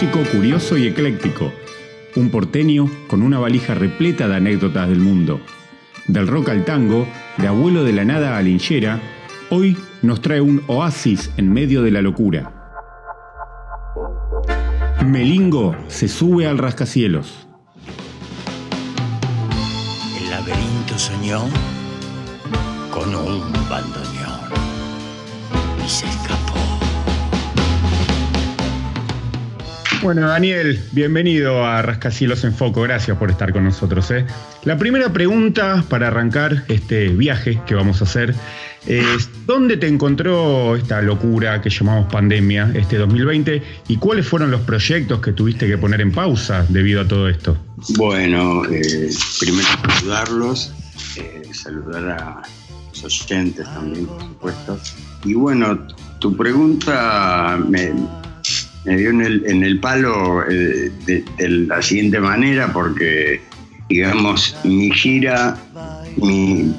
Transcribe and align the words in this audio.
músico 0.00 0.24
curioso 0.30 0.78
y 0.78 0.86
ecléctico, 0.86 1.52
un 2.16 2.30
porteño 2.30 2.90
con 3.06 3.20
una 3.20 3.38
valija 3.38 3.74
repleta 3.74 4.28
de 4.28 4.36
anécdotas 4.36 4.88
del 4.88 4.98
mundo. 4.98 5.42
Del 6.06 6.26
rock 6.26 6.48
al 6.48 6.64
tango, 6.64 7.06
de 7.36 7.46
abuelo 7.46 7.84
de 7.84 7.92
la 7.92 8.06
nada 8.06 8.38
a 8.38 8.40
linchera, 8.40 8.98
hoy 9.50 9.76
nos 10.00 10.22
trae 10.22 10.40
un 10.40 10.62
oasis 10.68 11.30
en 11.36 11.52
medio 11.52 11.82
de 11.82 11.90
la 11.90 12.00
locura. 12.00 12.50
Melingo 15.04 15.76
se 15.88 16.08
sube 16.08 16.46
al 16.46 16.56
rascacielos. 16.56 17.46
El 20.18 20.30
laberinto 20.30 20.98
soñó 20.98 21.42
con 22.90 23.14
un 23.14 23.52
bandoneón 23.68 24.40
y 25.84 25.88
se. 25.90 26.29
Bueno, 30.02 30.26
Daniel, 30.28 30.80
bienvenido 30.92 31.62
a 31.66 31.82
Rascacielos 31.82 32.44
en 32.44 32.54
Foco. 32.54 32.80
Gracias 32.82 33.18
por 33.18 33.30
estar 33.30 33.52
con 33.52 33.64
nosotros. 33.64 34.10
¿eh? 34.10 34.24
La 34.64 34.78
primera 34.78 35.12
pregunta 35.12 35.84
para 35.90 36.06
arrancar 36.06 36.64
este 36.68 37.08
viaje 37.08 37.60
que 37.66 37.74
vamos 37.74 38.00
a 38.00 38.04
hacer 38.04 38.34
es: 38.86 39.28
¿dónde 39.44 39.76
te 39.76 39.88
encontró 39.88 40.74
esta 40.74 41.02
locura 41.02 41.60
que 41.60 41.68
llamamos 41.68 42.10
pandemia 42.10 42.70
este 42.74 42.96
2020 42.96 43.62
y 43.88 43.96
cuáles 43.98 44.26
fueron 44.26 44.50
los 44.50 44.62
proyectos 44.62 45.20
que 45.20 45.32
tuviste 45.32 45.66
que 45.66 45.76
poner 45.76 46.00
en 46.00 46.12
pausa 46.12 46.64
debido 46.70 47.02
a 47.02 47.08
todo 47.08 47.28
esto? 47.28 47.58
Bueno, 47.98 48.64
eh, 48.70 49.10
primero 49.38 49.68
saludarlos, 49.98 50.72
eh, 51.16 51.42
saludar 51.52 52.08
a 52.08 52.42
los 53.02 53.04
oyentes 53.04 53.66
también, 53.66 54.06
por 54.06 54.22
supuesto. 54.22 54.78
Y 55.24 55.34
bueno, 55.34 55.86
tu 56.20 56.34
pregunta 56.34 57.58
me 57.68 57.92
me 58.84 58.96
dio 58.96 59.10
en 59.10 59.20
el, 59.20 59.46
en 59.46 59.62
el 59.62 59.78
palo 59.80 60.42
eh, 60.48 60.90
de, 61.06 61.24
la 61.48 61.82
siguiente 61.82 62.20
manera 62.20 62.72
porque, 62.72 63.40
digamos, 63.88 64.56
mi 64.64 64.90
gira, 64.90 65.58
eh, 66.22 66.74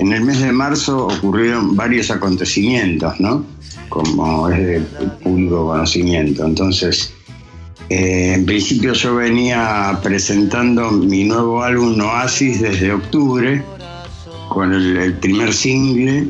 en 0.00 0.12
el 0.12 0.20
mes 0.22 0.40
de 0.40 0.52
marzo 0.52 1.06
ocurrieron 1.06 1.74
varios 1.74 2.10
acontecimientos, 2.10 3.18
¿no? 3.20 3.44
Como 3.88 4.48
es 4.50 4.66
de 4.66 4.80
público 5.22 5.66
conocimiento. 5.66 6.44
Entonces, 6.44 7.12
eh, 7.88 8.34
en 8.34 8.46
principio 8.46 8.92
yo 8.92 9.14
venía 9.14 9.98
presentando 10.02 10.90
mi 10.90 11.24
nuevo 11.24 11.62
álbum 11.62 11.98
Oasis 12.00 12.60
desde 12.60 12.92
octubre, 12.92 13.62
con 14.48 14.72
el 14.72 15.14
primer 15.14 15.52
single 15.52 16.28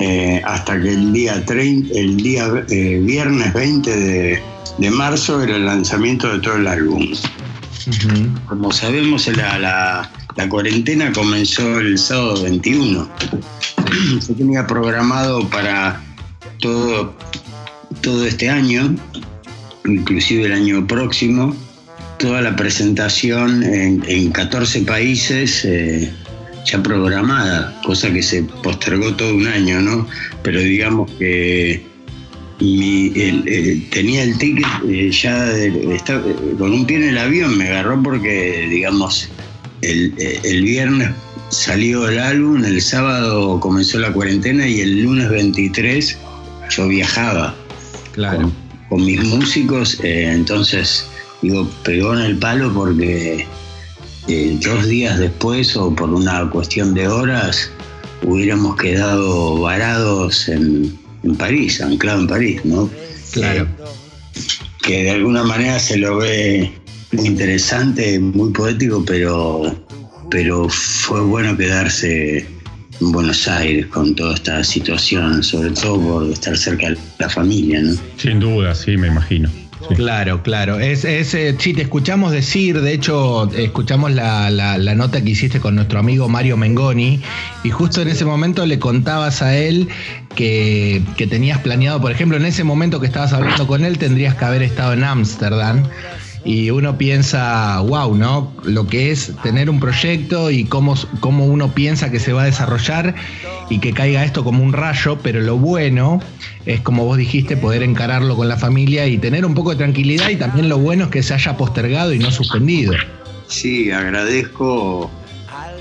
eh, 0.00 0.40
hasta 0.46 0.80
que 0.80 0.88
el 0.94 1.12
día, 1.12 1.44
30, 1.44 1.94
el 1.94 2.16
día 2.16 2.64
eh, 2.70 2.98
viernes 3.02 3.52
20 3.52 3.96
de, 4.78 4.90
marzo 4.90 5.42
era 5.42 5.56
el 5.56 5.66
lanzamiento 5.66 6.32
de 6.32 6.38
todo 6.40 6.56
el 6.56 6.66
álbum. 6.66 7.12
Como 8.46 8.72
sabemos, 8.72 9.28
la, 9.36 9.58
la, 10.36 10.48
cuarentena 10.48 11.12
comenzó 11.12 11.78
el 11.80 11.98
sábado 11.98 12.42
21. 12.44 13.10
Yo 14.26 14.34
tenía 14.38 14.66
programado 14.66 15.46
para 15.50 16.02
todo, 16.60 17.14
todo 18.00 18.24
este 18.24 18.48
año, 18.48 18.96
inclusive 19.84 20.46
el 20.46 20.52
año 20.52 20.86
próximo, 20.86 21.54
toda 22.18 22.40
la 22.40 22.56
presentación 22.56 23.62
en, 23.62 24.02
en 24.08 24.32
14 24.32 24.80
países. 24.82 25.62
Eh, 25.66 26.10
ya 26.64 26.82
programada, 26.82 27.80
cosa 27.84 28.12
que 28.12 28.22
se 28.22 28.42
postergó 28.42 29.14
todo 29.14 29.34
un 29.34 29.46
año, 29.46 29.80
¿no? 29.80 30.06
Pero 30.42 30.60
digamos 30.60 31.10
que 31.12 31.90
tenía 33.90 34.22
el 34.22 34.36
ticket 34.36 34.66
eh, 34.86 35.10
ya 35.10 35.50
con 36.58 36.72
un 36.72 36.84
pie 36.84 36.98
en 36.98 37.08
el 37.08 37.18
avión, 37.18 37.56
me 37.56 37.68
agarró 37.68 38.02
porque, 38.02 38.66
digamos, 38.68 39.28
el, 39.80 40.62
viernes 40.62 41.10
salió 41.48 42.06
el 42.06 42.18
álbum, 42.18 42.62
el 42.64 42.82
sábado 42.82 43.58
comenzó 43.60 43.98
la 43.98 44.12
cuarentena 44.12 44.68
y 44.68 44.80
el 44.80 45.02
lunes 45.02 45.30
23 45.30 46.18
yo 46.70 46.88
viajaba. 46.88 47.54
Claro. 48.12 48.52
Con, 48.90 49.06
mis 49.06 49.24
músicos, 49.24 49.98
eh, 50.02 50.30
entonces, 50.30 51.06
digo, 51.40 51.68
pegó 51.84 52.12
en 52.14 52.20
el 52.20 52.36
palo 52.36 52.72
porque 52.74 53.46
eh, 54.28 54.58
dos 54.62 54.86
días 54.86 55.18
después 55.18 55.76
o 55.76 55.94
por 55.94 56.10
una 56.10 56.48
cuestión 56.50 56.94
de 56.94 57.08
horas 57.08 57.70
hubiéramos 58.22 58.76
quedado 58.76 59.60
varados 59.60 60.48
en, 60.48 60.98
París, 61.38 61.80
anclado 61.80 62.20
en 62.20 62.26
París, 62.26 62.64
¿no? 62.64 62.88
Claro. 63.32 63.68
que 64.82 65.04
de 65.04 65.10
alguna 65.10 65.44
manera 65.44 65.78
se 65.78 65.98
lo 65.98 66.16
ve 66.16 66.72
muy 67.12 67.26
interesante, 67.26 68.18
muy 68.18 68.50
poético, 68.52 69.04
pero, 69.04 69.76
pero 70.30 70.68
fue 70.68 71.20
bueno 71.20 71.56
quedarse 71.56 72.46
en 73.00 73.12
Buenos 73.12 73.46
Aires 73.48 73.86
con 73.86 74.14
toda 74.14 74.34
esta 74.34 74.64
situación, 74.64 75.42
sobre 75.42 75.70
todo 75.70 76.00
por 76.00 76.30
estar 76.30 76.56
cerca 76.56 76.90
de 76.90 76.98
la 77.18 77.28
familia, 77.28 77.80
¿no? 77.82 77.94
Sin 78.16 78.40
duda, 78.40 78.74
sí, 78.74 78.96
me 78.96 79.08
imagino. 79.08 79.50
Claro, 79.88 80.42
claro. 80.42 80.78
Es, 80.78 81.04
eh, 81.04 81.54
te 81.54 81.82
escuchamos 81.82 82.32
decir, 82.32 82.80
de 82.80 82.92
hecho, 82.92 83.50
escuchamos 83.52 84.12
la, 84.12 84.94
nota 84.94 85.22
que 85.22 85.30
hiciste 85.30 85.60
con 85.60 85.74
nuestro 85.74 85.98
amigo 85.98 86.28
Mario 86.28 86.56
Mengoni, 86.56 87.20
y 87.64 87.70
justo 87.70 88.02
en 88.02 88.08
ese 88.08 88.24
momento 88.24 88.66
le 88.66 88.78
contabas 88.78 89.42
a 89.42 89.56
él 89.56 89.88
que, 90.34 91.02
que 91.16 91.26
tenías 91.26 91.58
planeado, 91.58 92.00
por 92.00 92.12
ejemplo, 92.12 92.36
en 92.36 92.44
ese 92.44 92.64
momento 92.64 93.00
que 93.00 93.06
estabas 93.06 93.32
hablando 93.32 93.66
con 93.66 93.84
él, 93.84 93.98
tendrías 93.98 94.34
que 94.34 94.44
haber 94.44 94.62
estado 94.62 94.92
en 94.92 95.04
Ámsterdam 95.04 95.84
y 96.44 96.70
uno 96.70 96.96
piensa, 96.96 97.80
wow, 97.80 98.14
¿no? 98.14 98.52
Lo 98.64 98.86
que 98.86 99.10
es 99.10 99.32
tener 99.42 99.68
un 99.68 99.78
proyecto 99.78 100.50
y 100.50 100.64
cómo, 100.64 100.94
cómo 101.20 101.44
uno 101.44 101.72
piensa 101.74 102.10
que 102.10 102.18
se 102.18 102.32
va 102.32 102.42
a 102.42 102.46
desarrollar 102.46 103.14
y 103.68 103.78
que 103.78 103.92
caiga 103.92 104.24
esto 104.24 104.42
como 104.42 104.64
un 104.64 104.72
rayo, 104.72 105.18
pero 105.22 105.40
lo 105.40 105.58
bueno 105.58 106.20
es, 106.64 106.80
como 106.80 107.04
vos 107.04 107.18
dijiste, 107.18 107.56
poder 107.56 107.82
encararlo 107.82 108.36
con 108.36 108.48
la 108.48 108.56
familia 108.56 109.06
y 109.06 109.18
tener 109.18 109.44
un 109.44 109.54
poco 109.54 109.70
de 109.70 109.76
tranquilidad 109.76 110.30
y 110.30 110.36
también 110.36 110.68
lo 110.68 110.78
bueno 110.78 111.04
es 111.04 111.10
que 111.10 111.22
se 111.22 111.34
haya 111.34 111.56
postergado 111.56 112.14
y 112.14 112.18
no 112.18 112.30
suspendido. 112.30 112.94
Sí, 113.46 113.90
agradezco 113.90 115.10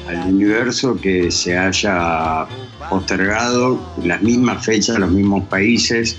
al 0.08 0.34
universo 0.34 1.00
que 1.00 1.31
se 1.31 1.58
haya 1.58 2.48
postergado 2.90 3.80
las 4.03 4.22
mismas 4.22 4.66
fechas, 4.66 4.98
los 5.00 5.12
mismos 5.12 5.46
países 5.46 6.18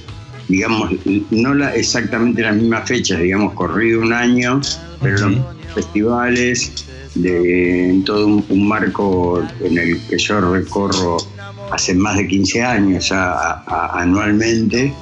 digamos, 0.51 0.91
no 1.31 1.55
la, 1.55 1.75
exactamente 1.75 2.43
las 2.43 2.57
mismas 2.57 2.89
fechas, 2.89 3.21
digamos, 3.21 3.55
corrido 3.55 4.01
un 4.03 4.13
año, 4.13 4.61
pero 5.01 5.31
los 5.31 5.75
festivales, 5.75 6.87
de, 7.15 7.91
en 7.91 8.05
todo 8.05 8.27
un, 8.27 8.69
marco 8.69 9.43
en 9.63 9.79
el 9.79 10.01
que 10.09 10.19
yo 10.19 10.41
recorro 10.41 11.19
hace 11.71 11.95
más 11.95 12.17
de 12.17 12.27
15 12.27 12.63
años 12.63 13.09
ya 13.09 13.63
anualmente. 13.95 14.93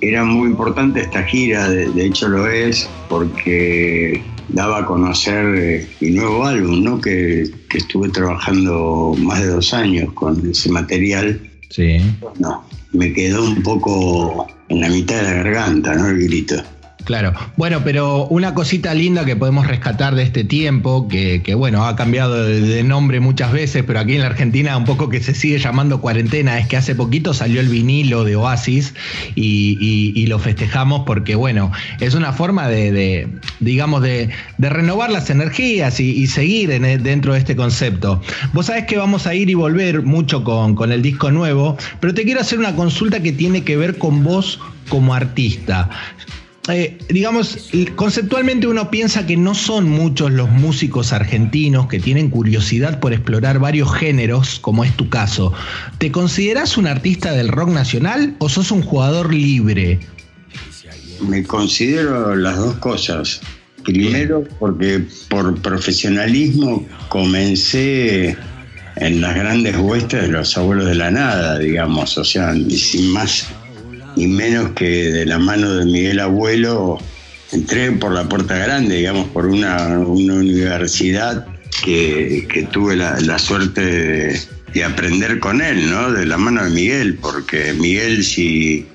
Era 0.00 0.24
muy 0.24 0.48
importante 0.48 1.00
esta 1.00 1.22
gira, 1.22 1.68
de, 1.68 2.04
hecho 2.04 2.28
lo 2.28 2.48
es, 2.48 2.88
porque 3.08 4.22
daba 4.48 4.78
a 4.78 4.86
conocer 4.86 5.54
eh, 5.56 5.88
mi 6.00 6.10
nuevo 6.10 6.44
álbum, 6.46 6.82
¿no? 6.82 7.00
que, 7.00 7.48
que 7.68 7.78
estuve 7.78 8.08
trabajando 8.08 9.14
más 9.18 9.40
de 9.40 9.48
dos 9.48 9.72
años 9.74 10.12
con 10.14 10.50
ese 10.50 10.70
material. 10.70 11.40
Sí. 11.68 11.98
No, 12.38 12.64
me 12.92 13.12
quedó 13.12 13.44
un 13.44 13.62
poco 13.62 14.46
en 14.70 14.80
la 14.80 14.88
mitad 14.88 15.16
de 15.16 15.22
la 15.24 15.32
garganta, 15.42 15.94
¿no? 15.94 16.08
El 16.08 16.22
grito. 16.22 16.62
Claro, 17.04 17.32
bueno, 17.56 17.80
pero 17.82 18.26
una 18.26 18.54
cosita 18.54 18.94
linda 18.94 19.24
que 19.24 19.34
podemos 19.34 19.66
rescatar 19.66 20.14
de 20.14 20.22
este 20.22 20.44
tiempo, 20.44 21.08
que, 21.08 21.54
bueno, 21.54 21.86
ha 21.86 21.96
cambiado 21.96 22.44
de, 22.44 22.82
nombre 22.84 23.20
muchas 23.20 23.52
veces, 23.52 23.84
pero 23.86 24.00
aquí 24.00 24.14
en 24.14 24.20
la 24.20 24.26
Argentina 24.26 24.76
un 24.76 24.84
poco 24.84 25.08
que 25.08 25.20
se 25.20 25.34
sigue 25.34 25.58
llamando 25.58 26.00
cuarentena, 26.00 26.58
es 26.58 26.66
que 26.66 26.76
hace 26.76 26.94
poquito 26.94 27.34
salió 27.34 27.60
el 27.60 27.68
vinilo 27.68 28.24
de 28.24 28.36
Oasis 28.36 28.94
y, 29.34 30.26
lo 30.30 30.38
festejamos 30.38 31.02
porque, 31.06 31.34
bueno, 31.34 31.72
es 31.98 32.14
una 32.14 32.32
forma 32.32 32.68
de, 32.68 33.28
digamos, 33.58 34.02
de, 34.02 34.30
renovar 34.58 35.10
las 35.10 35.30
energías 35.30 35.98
y, 36.00 36.26
seguir 36.26 36.68
dentro 36.80 37.32
de 37.32 37.38
este 37.38 37.56
concepto. 37.56 38.22
Vos 38.52 38.66
sabés 38.66 38.84
que 38.84 38.96
vamos 38.96 39.26
a 39.26 39.34
ir 39.34 39.50
y 39.50 39.54
volver 39.54 40.02
mucho 40.02 40.44
con, 40.44 40.76
con 40.76 40.92
el 40.92 41.02
disco 41.02 41.30
nuevo, 41.30 41.76
pero 41.98 42.14
te 42.14 42.24
quiero 42.24 42.40
hacer 42.40 42.58
una 42.58 42.76
consulta 42.76 43.20
que 43.20 43.32
tiene 43.32 43.64
que 43.64 43.76
ver 43.76 43.98
con 43.98 44.22
vos 44.22 44.60
como 44.88 45.14
artista. 45.14 45.88
Eh, 46.72 46.98
digamos, 47.08 47.70
conceptualmente 47.96 48.66
uno 48.66 48.90
piensa 48.90 49.26
que 49.26 49.36
no 49.36 49.54
son 49.54 49.88
muchos 49.88 50.30
los 50.30 50.50
músicos 50.50 51.12
argentinos 51.12 51.88
que 51.88 51.98
tienen 51.98 52.30
curiosidad 52.30 53.00
por 53.00 53.12
explorar 53.12 53.58
varios 53.58 53.92
géneros, 53.94 54.58
como 54.60 54.84
es 54.84 54.96
tu 54.96 55.08
caso. 55.08 55.52
¿Te 55.98 56.12
consideras 56.12 56.76
un 56.76 56.86
artista 56.86 57.32
del 57.32 57.48
rock 57.48 57.70
nacional 57.70 58.36
o 58.38 58.48
sos 58.48 58.70
un 58.70 58.82
jugador 58.82 59.32
libre? 59.32 60.00
Me 61.26 61.44
considero 61.44 62.34
las 62.36 62.56
dos 62.56 62.76
cosas. 62.76 63.40
Primero, 63.84 64.44
porque 64.58 65.02
por 65.28 65.60
profesionalismo 65.62 66.86
comencé 67.08 68.36
en 68.96 69.20
las 69.20 69.34
grandes 69.34 69.76
huestes 69.78 70.22
de 70.22 70.28
los 70.28 70.56
abuelos 70.58 70.86
de 70.86 70.94
la 70.94 71.10
nada, 71.10 71.58
digamos, 71.58 72.18
o 72.18 72.24
sea, 72.24 72.54
sin 72.54 73.12
más 73.12 73.48
y 74.16 74.26
menos 74.26 74.70
que 74.70 75.10
de 75.10 75.26
la 75.26 75.38
mano 75.38 75.74
de 75.74 75.84
Miguel 75.84 76.20
Abuelo 76.20 76.98
entré 77.52 77.92
por 77.92 78.12
la 78.12 78.28
puerta 78.28 78.56
grande, 78.56 78.96
digamos, 78.96 79.28
por 79.28 79.46
una, 79.46 79.98
universidad 79.98 81.46
que, 81.84 82.68
tuve 82.70 82.96
la, 82.96 83.38
suerte 83.38 84.40
de, 84.72 84.84
aprender 84.84 85.38
con 85.40 85.60
él, 85.60 85.90
¿no? 85.90 86.12
De 86.12 86.26
la 86.26 86.36
mano 86.36 86.64
de 86.64 86.70
Miguel, 86.70 87.18
porque 87.20 87.72
Miguel, 87.72 88.24
si 88.24 88.86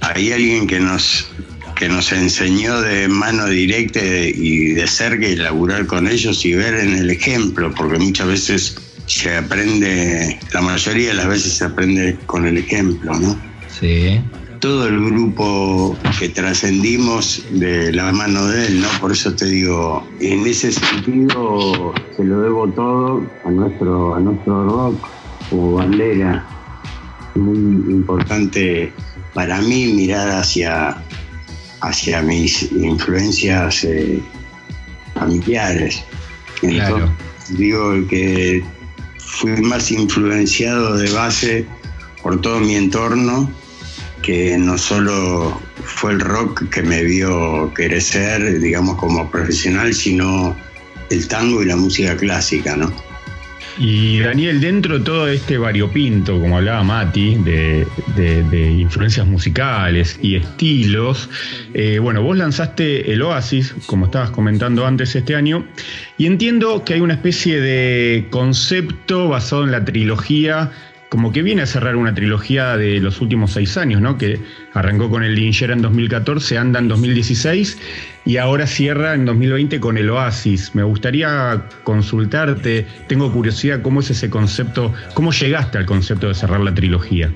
hay 0.00 0.32
alguien 0.32 0.66
que 0.66 0.80
nos, 0.80 1.28
que 1.74 1.88
nos 1.88 2.12
enseñó 2.12 2.80
de 2.80 3.08
mano 3.08 3.46
directa 3.46 4.00
y 4.02 4.68
de 4.74 4.86
cerca 4.86 5.26
y 5.26 5.36
laburar 5.36 5.86
con 5.86 6.08
ellos 6.08 6.44
y 6.44 6.54
ver 6.54 6.74
en 6.74 6.96
el 6.96 7.10
ejemplo, 7.10 7.72
porque 7.74 7.98
muchas 7.98 8.28
veces 8.28 8.76
se 9.06 9.36
aprende, 9.36 10.38
la 10.52 10.60
mayoría 10.60 11.08
de 11.08 11.14
las 11.14 11.28
veces 11.28 11.52
se 11.52 11.64
aprende 11.64 12.16
con 12.26 12.46
el 12.46 12.58
ejemplo, 12.58 13.14
¿no? 13.18 13.40
Sí 13.68 14.20
todo 14.60 14.86
el 14.86 15.04
grupo 15.04 15.96
que 16.18 16.28
trascendimos 16.28 17.44
de 17.50 17.92
la 17.92 18.12
mano 18.12 18.46
de 18.46 18.66
él, 18.66 18.80
¿no? 18.80 18.88
Por 19.00 19.12
eso 19.12 19.34
te 19.34 19.46
digo, 19.46 20.06
en 20.20 20.46
ese 20.46 20.72
sentido 20.72 21.92
se 22.16 22.24
lo 22.24 22.40
debo 22.42 22.68
todo 22.68 23.26
a 23.44 23.50
nuestro, 23.50 24.14
a 24.14 24.20
nuestro 24.20 24.68
rock 24.68 25.08
como 25.50 25.74
bandera. 25.74 26.46
Muy 27.34 27.56
importante 27.92 28.92
para 29.34 29.60
mí 29.60 29.92
mirar 29.92 30.30
hacia, 30.30 30.96
hacia 31.80 32.22
mis 32.22 32.70
influencias 32.72 33.84
eh, 33.84 34.22
familiares. 35.14 36.02
Claro. 36.60 37.14
digo 37.50 37.92
que 38.08 38.64
fui 39.18 39.60
más 39.60 39.90
influenciado 39.92 40.96
de 40.96 41.12
base 41.12 41.66
por 42.22 42.40
todo 42.40 42.60
mi 42.60 42.76
entorno 42.76 43.50
que 44.26 44.58
no 44.58 44.76
solo 44.76 45.62
fue 45.84 46.10
el 46.10 46.18
rock 46.18 46.68
que 46.68 46.82
me 46.82 47.04
vio 47.04 47.72
crecer, 47.74 48.58
digamos, 48.58 48.96
como 48.96 49.30
profesional, 49.30 49.94
sino 49.94 50.56
el 51.10 51.28
tango 51.28 51.62
y 51.62 51.66
la 51.66 51.76
música 51.76 52.16
clásica, 52.16 52.76
¿no? 52.76 52.92
Y 53.78 54.18
Daniel, 54.18 54.60
dentro 54.60 54.98
de 54.98 55.04
todo 55.04 55.28
este 55.28 55.58
variopinto, 55.58 56.40
como 56.40 56.56
hablaba 56.56 56.82
Mati, 56.82 57.36
de, 57.36 57.86
influencias 58.76 59.28
musicales 59.28 60.18
y 60.20 60.34
estilos, 60.34 61.30
eh, 61.72 62.00
bueno, 62.00 62.20
vos 62.22 62.36
lanzaste 62.36 63.12
el 63.12 63.22
Oasis, 63.22 63.76
como 63.86 64.06
estabas 64.06 64.30
comentando 64.30 64.86
antes 64.86 65.14
este 65.14 65.36
año, 65.36 65.68
y 66.18 66.26
entiendo 66.26 66.82
que 66.84 66.94
hay 66.94 67.00
una 67.00 67.14
especie 67.14 67.60
de 67.60 68.26
concepto 68.30 69.28
basado 69.28 69.62
en 69.62 69.70
la 69.70 69.84
trilogía 69.84 70.72
como 71.08 71.32
que 71.32 71.42
viene 71.42 71.62
a 71.62 71.66
cerrar 71.66 71.96
una 71.96 72.14
trilogía 72.14 72.76
de 72.76 73.00
los 73.00 73.20
últimos 73.20 73.52
seis 73.52 73.76
años, 73.76 74.00
¿no? 74.00 74.18
Que 74.18 74.40
arrancó 74.74 75.08
con 75.08 75.22
el 75.22 75.34
Lingera 75.34 75.72
en 75.72 75.82
2014, 75.82 76.58
anda 76.58 76.80
en 76.80 76.88
2016 76.88 77.78
y 78.24 78.38
ahora 78.38 78.66
cierra 78.66 79.14
en 79.14 79.24
2020 79.24 79.78
con 79.78 79.98
el 79.98 80.10
Oasis. 80.10 80.74
Me 80.74 80.82
gustaría 80.82 81.64
consultarte, 81.84 82.86
tengo 83.06 83.32
curiosidad, 83.32 83.82
¿cómo 83.82 84.00
es 84.00 84.10
ese 84.10 84.28
concepto? 84.28 84.92
¿Cómo 85.14 85.30
llegaste 85.30 85.78
al 85.78 85.86
concepto 85.86 86.28
de 86.28 86.34
cerrar 86.34 86.60
la 86.60 86.74
trilogía? 86.74 87.30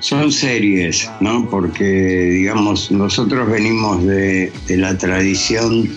Son 0.00 0.30
series, 0.32 1.08
¿no? 1.20 1.48
Porque, 1.48 1.84
digamos, 1.84 2.90
nosotros 2.90 3.48
venimos 3.48 4.04
de, 4.04 4.52
de 4.66 4.76
la 4.76 4.98
tradición 4.98 5.88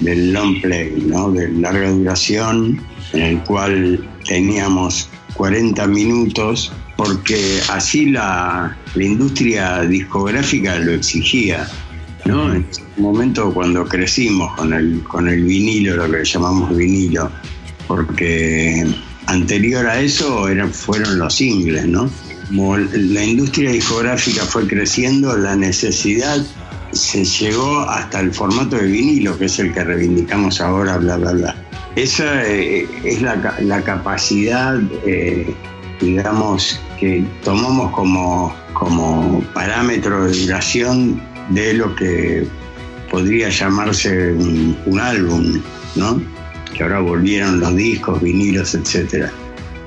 del 0.00 0.32
long 0.32 0.60
play, 0.60 0.92
¿no? 1.06 1.30
De 1.30 1.48
larga 1.52 1.88
duración, 1.90 2.80
en 3.12 3.22
el 3.22 3.38
cual 3.44 4.04
teníamos 4.26 5.08
40 5.34 5.86
minutos 5.88 6.72
porque 6.96 7.60
así 7.70 8.06
la, 8.06 8.76
industria 8.94 9.82
discográfica 9.82 10.78
lo 10.78 10.92
exigía. 10.92 11.68
¿no? 12.24 12.54
En 12.54 12.66
un 12.96 13.02
momento 13.02 13.52
cuando 13.52 13.84
crecimos 13.84 14.54
con 14.54 14.72
el, 14.72 15.02
con 15.02 15.28
el 15.28 15.44
vinilo, 15.44 15.96
lo 15.96 16.10
que 16.10 16.24
llamamos 16.24 16.74
vinilo, 16.74 17.30
porque 17.86 18.86
anterior 19.26 19.86
a 19.86 20.00
eso 20.00 20.48
eran, 20.48 20.72
fueron 20.72 21.18
los 21.18 21.34
singles, 21.34 21.86
¿no? 21.86 22.08
Como 22.48 22.76
la 22.78 23.24
industria 23.24 23.70
discográfica 23.70 24.44
fue 24.44 24.66
creciendo, 24.66 25.36
la 25.36 25.56
necesidad 25.56 26.44
se 26.92 27.24
llegó 27.24 27.80
hasta 27.80 28.20
el 28.20 28.32
formato 28.32 28.76
de 28.76 28.86
vinilo, 28.86 29.36
que 29.36 29.46
es 29.46 29.58
el 29.58 29.72
que 29.72 29.82
reivindicamos 29.82 30.60
ahora, 30.60 30.96
bla, 30.98 31.16
bla, 31.16 31.32
bla. 31.32 31.63
Esa 31.96 32.44
eh, 32.44 32.88
es 33.04 33.22
la, 33.22 33.82
capacidad, 33.84 34.80
eh, 35.06 35.54
digamos, 36.00 36.80
que 36.98 37.24
tomamos 37.44 37.92
como, 37.92 38.54
como 38.72 39.40
parámetro 39.54 40.24
de 40.24 40.36
duración 40.36 41.22
de 41.50 41.74
lo 41.74 41.94
que 41.94 42.46
podría 43.10 43.48
llamarse 43.48 44.32
un, 44.32 44.98
álbum, 45.00 45.60
¿no? 45.94 46.20
Que 46.76 46.82
ahora 46.82 46.98
volvieron 46.98 47.60
los 47.60 47.76
discos, 47.76 48.20
vinilos, 48.20 48.74
etc. 48.74 49.26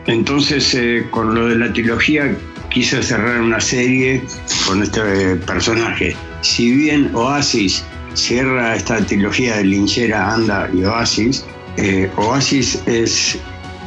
Entonces, 0.06 0.74
eh, 0.76 1.06
con 1.12 1.36
lo 1.36 1.48
de 1.48 1.58
la 1.58 1.74
trilogía, 1.74 2.34
quise 2.70 3.04
cerrar 3.04 3.42
una 3.42 3.60
serie 3.60 4.24
con 4.66 4.82
este 4.82 5.36
personaje. 5.36 6.16
Si 6.40 6.72
bien 6.72 7.12
Oasis 7.14 7.84
cierra 8.14 8.78
esta 8.78 8.98
trilogía 9.06 9.58
de 9.58 9.66
Linchera, 9.66 10.34
Anda 10.34 10.70
y 10.74 10.86
Oasis, 10.86 11.44
eh, 11.78 12.10
Oasis 12.18 12.82
es 12.86 13.38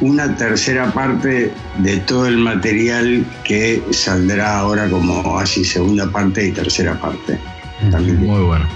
una 0.01 0.35
tercera 0.35 0.91
parte 0.91 1.53
de 1.79 1.97
todo 1.97 2.25
el 2.25 2.37
material 2.37 3.25
que 3.43 3.83
saldrá 3.91 4.59
ahora 4.59 4.89
como 4.89 5.19
Oasis 5.21 5.73
segunda 5.73 6.09
parte 6.09 6.47
y 6.47 6.51
tercera 6.51 6.99
parte. 6.99 7.39
Muy 7.81 8.43
bueno. 8.43 8.67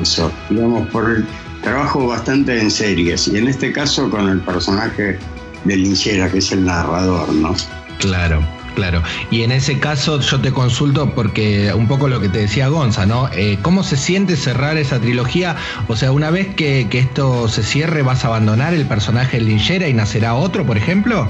Eso, 0.00 0.30
digamos, 0.48 0.88
por 0.88 1.10
el 1.10 1.26
trabajo 1.62 2.06
bastante 2.06 2.58
en 2.58 2.70
series 2.70 3.28
y 3.28 3.36
en 3.36 3.48
este 3.48 3.72
caso 3.72 4.08
con 4.08 4.28
el 4.28 4.40
personaje 4.40 5.18
de 5.64 5.76
Linchera, 5.76 6.30
que 6.30 6.38
es 6.38 6.52
el 6.52 6.64
narrador, 6.64 7.32
¿no? 7.32 7.54
Claro. 7.98 8.40
Claro, 8.74 9.02
y 9.30 9.42
en 9.42 9.52
ese 9.52 9.78
caso 9.78 10.20
yo 10.20 10.40
te 10.40 10.52
consulto 10.52 11.12
porque 11.14 11.72
un 11.74 11.88
poco 11.88 12.08
lo 12.08 12.20
que 12.20 12.28
te 12.28 12.38
decía 12.38 12.68
Gonza, 12.68 13.04
¿no? 13.04 13.28
Eh, 13.32 13.58
¿Cómo 13.62 13.82
se 13.82 13.96
siente 13.96 14.36
cerrar 14.36 14.76
esa 14.76 15.00
trilogía? 15.00 15.56
O 15.88 15.96
sea, 15.96 16.12
una 16.12 16.30
vez 16.30 16.54
que, 16.54 16.86
esto 16.90 17.48
se 17.48 17.62
cierre, 17.62 18.02
¿vas 18.02 18.24
a 18.24 18.28
abandonar 18.28 18.74
el 18.74 18.86
personaje 18.86 19.38
de 19.38 19.44
Linchera 19.44 19.88
y 19.88 19.94
nacerá 19.94 20.34
otro, 20.34 20.64
por 20.64 20.76
ejemplo? 20.76 21.28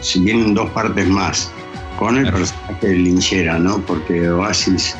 Si 0.00 0.20
vienen 0.20 0.54
dos 0.54 0.70
partes 0.70 1.08
más, 1.08 1.50
con 1.98 2.16
el 2.18 2.30
personaje 2.32 2.88
de 2.88 2.94
Linchera, 2.94 3.58
¿no? 3.58 3.80
Porque 3.80 4.28
Oasis 4.28 4.96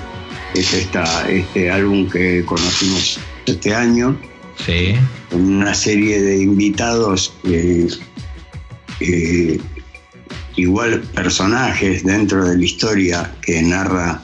es 0.54 0.72
esta, 0.72 1.28
este 1.28 1.70
álbum 1.70 2.08
que 2.08 2.44
conocimos 2.44 3.18
este 3.44 3.74
año. 3.74 4.16
Sí. 4.64 4.94
Con 5.30 5.56
una 5.56 5.74
serie 5.74 6.22
de 6.22 6.42
invitados 6.42 7.34
eh, 7.44 7.88
eh, 9.00 9.60
igual 10.56 11.00
personajes 11.14 12.04
dentro 12.04 12.48
de 12.48 12.56
la 12.56 12.64
historia 12.64 13.34
que 13.42 13.62
narra 13.62 14.22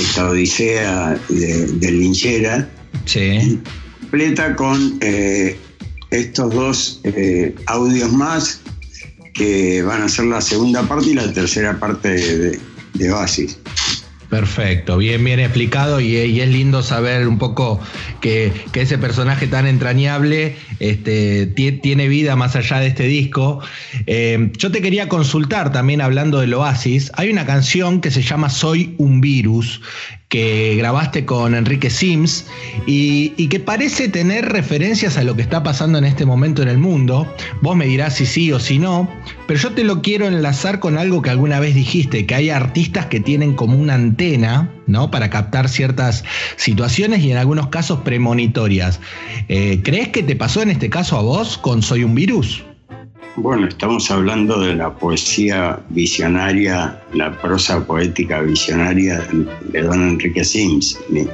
esta 0.00 0.30
odisea 0.30 1.18
de, 1.28 1.92
Linchera, 1.92 2.68
sí. 3.04 3.60
completa 4.00 4.56
con 4.56 4.98
eh, 5.00 5.56
estos 6.10 6.54
dos 6.54 7.00
eh, 7.04 7.54
audios 7.66 8.12
más 8.12 8.60
que 9.34 9.82
van 9.82 10.02
a 10.02 10.08
ser 10.08 10.26
la 10.26 10.40
segunda 10.40 10.82
parte 10.82 11.10
y 11.10 11.14
la 11.14 11.32
tercera 11.32 11.78
parte 11.78 12.08
de, 12.08 12.60
de 12.94 13.12
Oasis. 13.12 13.58
Perfecto, 14.34 14.98
bien, 14.98 15.22
bien 15.22 15.38
explicado 15.38 16.00
y, 16.00 16.16
es 16.16 16.48
lindo 16.48 16.82
saber 16.82 17.28
un 17.28 17.38
poco 17.38 17.78
que, 18.20 18.52
ese 18.74 18.98
personaje 18.98 19.46
tan 19.46 19.64
entrañable 19.64 20.56
este, 20.80 21.46
tiene 21.46 22.08
vida 22.08 22.34
más 22.34 22.56
allá 22.56 22.80
de 22.80 22.88
este 22.88 23.04
disco. 23.04 23.60
Eh, 24.08 24.50
yo 24.58 24.72
te 24.72 24.82
quería 24.82 25.08
consultar 25.08 25.70
también 25.70 26.00
hablando 26.00 26.40
del 26.40 26.52
Oasis, 26.54 27.12
hay 27.14 27.30
una 27.30 27.46
canción 27.46 28.00
que 28.00 28.10
se 28.10 28.22
llama 28.22 28.50
Soy 28.50 28.96
un 28.98 29.20
virus, 29.20 29.80
que 30.34 30.74
grabaste 30.74 31.24
con 31.24 31.54
Enrique 31.54 31.90
Sims 31.90 32.46
y, 32.88 33.28
que 33.46 33.60
parece 33.60 34.08
tener 34.08 34.46
referencias 34.46 35.16
a 35.16 35.22
lo 35.22 35.36
que 35.36 35.42
está 35.42 35.62
pasando 35.62 35.96
en 35.96 36.04
este 36.04 36.26
momento 36.26 36.60
en 36.60 36.66
el 36.66 36.78
mundo. 36.78 37.32
Vos 37.62 37.76
me 37.76 37.86
dirás 37.86 38.16
si 38.16 38.26
sí 38.26 38.50
o 38.50 38.58
si 38.58 38.80
no, 38.80 39.08
pero 39.46 39.60
yo 39.60 39.70
te 39.74 39.84
lo 39.84 40.02
quiero 40.02 40.26
enlazar 40.26 40.80
con 40.80 40.98
algo 40.98 41.22
que 41.22 41.30
alguna 41.30 41.60
vez 41.60 41.76
dijiste, 41.76 42.26
que 42.26 42.34
hay 42.34 42.50
artistas 42.50 43.06
que 43.06 43.20
tienen 43.20 43.54
como 43.54 43.78
una 43.78 43.94
antena, 43.94 44.72
¿no? 44.88 45.08
Para 45.08 45.30
captar 45.30 45.68
ciertas 45.68 46.24
situaciones 46.56 47.22
y 47.22 47.30
en 47.30 47.36
algunos 47.36 47.68
casos 47.68 48.00
premonitorias. 48.00 48.98
Eh, 49.48 49.82
¿Crees 49.84 50.08
que 50.08 50.24
te 50.24 50.34
pasó 50.34 50.62
en 50.62 50.72
este 50.72 50.90
caso 50.90 51.16
a 51.16 51.22
vos 51.22 51.58
con 51.58 51.80
Soy 51.80 52.02
un 52.02 52.16
virus? 52.16 52.64
Bueno, 53.36 53.66
estamos 53.66 54.10
hablando 54.12 54.60
de 54.60 54.76
la 54.76 54.94
poesía 54.94 55.80
visionaria, 55.88 57.02
la 57.14 57.36
prosa 57.40 57.84
poética 57.84 58.40
visionaria 58.40 59.26
de 59.72 59.82
don 59.82 60.08
Enrique 60.08 60.44
Sims, 60.44 61.00
ni, 61.08 61.26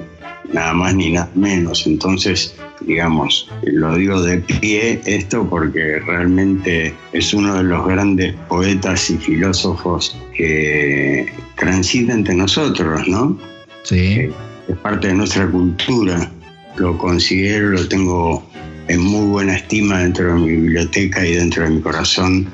nada 0.52 0.73
más 0.73 0.95
ni 0.95 1.12
nada 1.12 1.30
menos. 1.35 1.87
Entonces, 1.87 2.54
digamos, 2.80 3.50
lo 3.64 3.97
digo 3.97 4.23
de 4.23 4.38
pie 4.38 5.02
esto 5.04 5.47
porque 5.47 5.99
realmente 6.00 6.95
es 7.12 7.35
uno 7.35 7.57
de 7.57 7.64
los 7.64 7.87
grandes 7.87 8.35
poetas 8.49 9.11
y 9.11 9.19
filósofos 9.19 10.16
que 10.35 11.30
transita 11.57 12.14
entre 12.14 12.35
nosotros, 12.35 13.07
¿no? 13.09 13.37
Sí. 13.83 13.99
Eh, 13.99 14.33
es 14.69 14.76
parte 14.78 15.09
de 15.09 15.14
nuestra 15.14 15.47
cultura. 15.50 16.30
Lo 16.76 16.97
considero, 16.97 17.71
lo 17.71 17.87
tengo 17.88 18.50
en 18.90 19.00
muy 19.00 19.26
buena 19.26 19.54
estima 19.54 20.00
dentro 20.00 20.35
de 20.35 20.40
mi 20.40 20.49
biblioteca 20.49 21.25
y 21.25 21.35
dentro 21.35 21.62
de 21.62 21.70
mi 21.70 21.80
corazón 21.80 22.49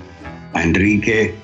a 0.53 0.63
Enrique 0.63 1.35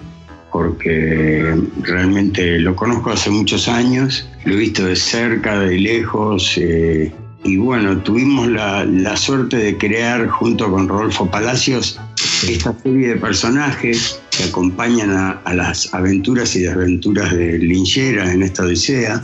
porque 0.53 1.57
realmente 1.81 2.59
lo 2.59 2.77
conozco 2.77 3.11
hace 3.11 3.31
muchos 3.31 3.69
años, 3.69 4.29
lo 4.45 4.53
he 4.53 4.57
visto 4.59 4.85
de 4.85 4.97
cerca, 4.97 5.59
de 5.59 5.79
lejos, 5.79 6.59
eh, 6.59 7.11
y 7.43 7.57
bueno, 7.57 7.97
tuvimos 8.03 8.49
la, 8.49 9.17
suerte 9.17 9.57
de 9.57 9.79
crear 9.79 10.29
junto 10.29 10.71
con 10.71 10.89
Rodolfo 10.89 11.29
Palacios 11.31 11.99
esta 12.47 12.77
serie 12.83 13.09
de 13.09 13.17
personajes 13.17 14.21
que 14.37 14.45
acompañan 14.45 15.11
a, 15.11 15.55
las 15.55 15.93
aventuras 15.95 16.55
y 16.55 16.61
desventuras 16.61 17.35
de 17.35 17.59
Linchera 17.59 18.31
en 18.31 18.43
esta 18.43 18.65
odisea. 18.65 19.23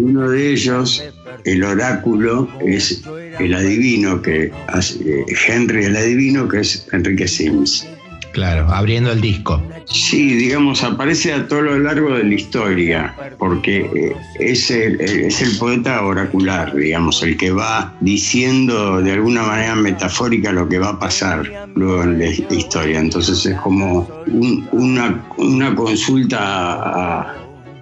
uno 0.00 0.30
de 0.30 0.52
ellos, 0.52 1.02
el 1.44 1.64
oráculo, 1.64 2.48
es 2.64 3.02
el 3.38 3.54
adivino 3.54 4.20
que 4.22 4.50
hace, 4.68 5.24
Henry 5.46 5.84
el 5.84 5.96
adivino, 5.96 6.48
que 6.48 6.60
es 6.60 6.86
Enrique 6.92 7.28
Sims. 7.28 7.86
Claro, 8.36 8.68
abriendo 8.70 9.12
el 9.12 9.22
disco. 9.22 9.62
Sí, 9.86 10.34
digamos, 10.34 10.84
aparece 10.84 11.32
a 11.32 11.48
todo 11.48 11.62
lo 11.62 11.78
largo 11.78 12.16
de 12.16 12.24
la 12.24 12.34
historia, 12.34 13.14
porque 13.38 13.78
eh, 13.78 14.14
es 14.38 14.70
el, 14.70 15.00
es 15.00 15.40
el 15.40 15.56
poeta 15.56 16.02
oracular, 16.04 16.76
digamos, 16.76 17.22
el 17.22 17.38
que 17.38 17.50
va 17.50 17.94
diciendo 18.02 19.00
de 19.00 19.12
alguna 19.12 19.42
manera 19.42 19.74
metafórica 19.74 20.52
lo 20.52 20.68
que 20.68 20.78
va 20.78 20.90
a 20.90 20.98
pasar 20.98 21.50
luego 21.74 22.02
en 22.02 22.18
la 22.18 22.26
historia. 22.26 23.00
Entonces 23.00 23.46
es 23.46 23.58
como 23.60 24.06
una, 24.72 25.24
una, 25.38 25.74
consulta 25.74 26.38
a, 26.38 27.34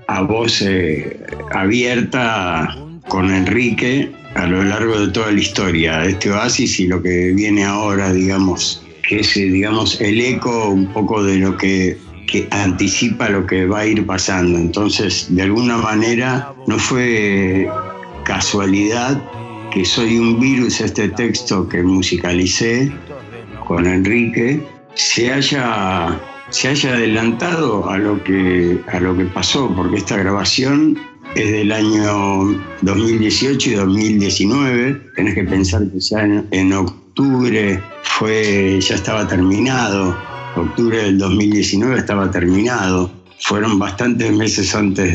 a 0.06 0.22
voz 0.22 0.62
eh, 0.62 1.20
abierta 1.50 2.76
con 3.08 3.28
Enrique 3.34 4.12
a 4.34 4.46
lo 4.46 4.62
largo 4.62 4.98
de 4.98 5.08
toda 5.12 5.30
la 5.30 5.40
historia 5.40 6.04
este 6.04 6.30
oasis 6.30 6.80
y 6.80 6.86
lo 6.86 7.02
que 7.02 7.32
viene 7.32 7.64
ahora, 7.64 8.12
digamos, 8.12 8.82
que 9.08 9.20
es, 9.20 9.34
digamos, 9.34 10.00
el 10.00 10.20
eco 10.20 10.68
un 10.68 10.86
poco 10.86 11.22
de 11.22 11.38
lo 11.38 11.56
que, 11.56 11.98
anticipa 12.50 13.28
lo 13.28 13.46
que 13.46 13.64
va 13.64 13.80
a 13.80 13.86
ir 13.86 14.04
pasando. 14.04 14.58
Entonces, 14.58 15.26
de 15.28 15.42
alguna 15.42 15.76
manera, 15.78 16.52
no 16.66 16.80
fue 16.80 17.68
casualidad 18.24 19.22
que 19.70 19.84
Soy 19.84 20.18
un 20.18 20.38
virus, 20.38 20.80
este 20.80 21.08
texto 21.08 21.68
que 21.68 21.82
musicalicé 21.82 22.92
con 23.66 23.86
Enrique, 23.86 24.64
se 24.94 25.32
haya, 25.32 26.20
se 26.50 26.68
haya 26.68 26.92
adelantado 26.92 27.90
a 27.90 27.98
lo, 27.98 28.22
que, 28.22 28.80
a 28.92 29.00
lo 29.00 29.16
que 29.16 29.24
pasó, 29.24 29.74
porque 29.74 29.96
esta 29.96 30.16
grabación 30.16 30.96
es 31.34 31.52
del 31.52 31.72
año 31.72 32.62
2018 32.82 33.70
y 33.70 33.74
2019. 33.74 35.10
Tenés 35.16 35.34
que 35.34 35.44
pensar 35.44 35.90
que 35.90 36.00
ya 36.00 36.20
en, 36.20 36.46
en 36.50 36.72
octubre 36.72 37.82
fue, 38.02 38.80
ya 38.80 38.94
estaba 38.94 39.26
terminado, 39.26 40.16
octubre 40.56 40.98
del 40.98 41.18
2019 41.18 41.98
estaba 41.98 42.30
terminado. 42.30 43.10
Fueron 43.40 43.78
bastantes 43.78 44.32
meses 44.32 44.74
antes 44.74 45.12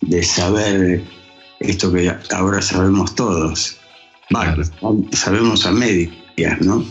de, 0.00 0.22
saber 0.22 1.02
esto 1.60 1.92
que 1.92 2.12
ahora 2.30 2.60
sabemos 2.60 3.14
todos. 3.14 3.78
sabemos 5.12 5.66
a 5.66 5.72
medias, 5.72 6.60
¿no? 6.60 6.84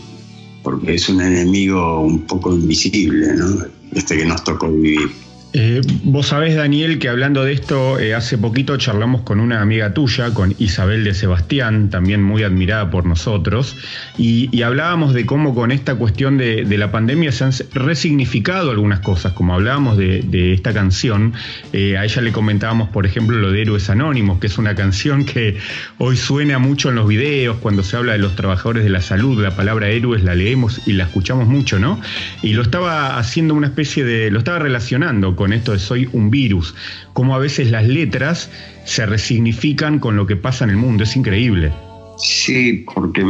Porque 0.62 0.94
es 0.94 1.08
un 1.08 1.20
enemigo 1.20 2.00
un 2.00 2.22
poco 2.22 2.52
invisible, 2.52 3.34
¿no? 3.34 3.64
Este 3.92 4.16
que 4.16 4.24
nos 4.24 4.42
tocó 4.42 4.70
vivir. 4.70 5.23
Eh, 5.56 5.82
vos 6.02 6.26
sabés, 6.26 6.56
Daniel, 6.56 6.98
que 6.98 7.08
hablando 7.08 7.44
de 7.44 7.52
esto, 7.52 8.00
eh, 8.00 8.12
hace 8.12 8.36
poquito 8.36 8.76
charlamos 8.76 9.22
con 9.22 9.38
una 9.38 9.60
amiga 9.60 9.94
tuya, 9.94 10.34
con 10.34 10.52
Isabel 10.58 11.04
de 11.04 11.14
Sebastián, 11.14 11.90
también 11.90 12.24
muy 12.24 12.42
admirada 12.42 12.90
por 12.90 13.06
nosotros, 13.06 13.76
y, 14.18 14.62
hablábamos 14.64 15.12
de 15.14 15.26
cómo 15.26 15.54
con 15.54 15.70
esta 15.70 15.94
cuestión 15.94 16.38
de, 16.38 16.64
la 16.76 16.90
pandemia 16.90 17.30
se 17.30 17.44
han 17.44 17.52
resignificado 17.72 18.70
algunas 18.72 18.98
cosas, 19.00 19.34
como 19.34 19.54
hablábamos 19.54 19.96
de, 19.96 20.54
esta 20.54 20.72
canción, 20.72 21.34
eh, 21.72 21.98
a 21.98 22.04
ella 22.04 22.22
le 22.22 22.32
comentábamos, 22.32 22.88
por 22.88 23.06
ejemplo, 23.06 23.36
lo 23.36 23.52
de 23.52 23.62
Héroes 23.62 23.90
Anónimos, 23.90 24.40
que 24.40 24.48
es 24.48 24.58
una 24.58 24.74
canción 24.74 25.24
que 25.24 25.58
hoy 25.98 26.16
suena 26.16 26.58
mucho 26.58 26.88
en 26.88 26.96
los 26.96 27.06
videos, 27.06 27.58
cuando 27.58 27.84
se 27.84 27.96
habla 27.96 28.12
de 28.12 28.18
los 28.18 28.34
trabajadores 28.34 28.82
de 28.82 28.90
la 28.90 29.02
salud, 29.02 29.40
la 29.40 29.54
palabra 29.54 29.88
héroes 29.88 30.24
la 30.24 30.34
leemos 30.34 30.80
y 30.88 30.94
la 30.94 31.04
escuchamos 31.04 31.46
mucho, 31.46 31.78
¿no? 31.78 32.00
Y 32.42 32.54
lo 32.54 32.62
estaba 32.62 33.18
haciendo 33.18 33.54
una 33.54 33.68
especie 33.68 34.02
de, 34.02 34.30
lo 34.32 34.38
estaba 34.38 34.58
relacionando 34.58 35.36
con 35.36 35.43
con 35.44 35.52
esto 35.52 35.72
de 35.72 35.78
soy 35.78 36.08
un 36.14 36.30
virus, 36.30 36.74
como 37.12 37.34
a 37.34 37.38
veces 37.38 37.70
las 37.70 37.86
letras 37.86 38.48
se 38.86 39.04
resignifican 39.04 39.98
con 39.98 40.16
lo 40.16 40.26
que 40.26 40.36
pasa 40.36 40.64
en 40.64 40.70
el 40.70 40.78
mundo, 40.78 41.04
es 41.04 41.16
increíble. 41.16 41.70
Sí, 42.16 42.86
porque 42.94 43.22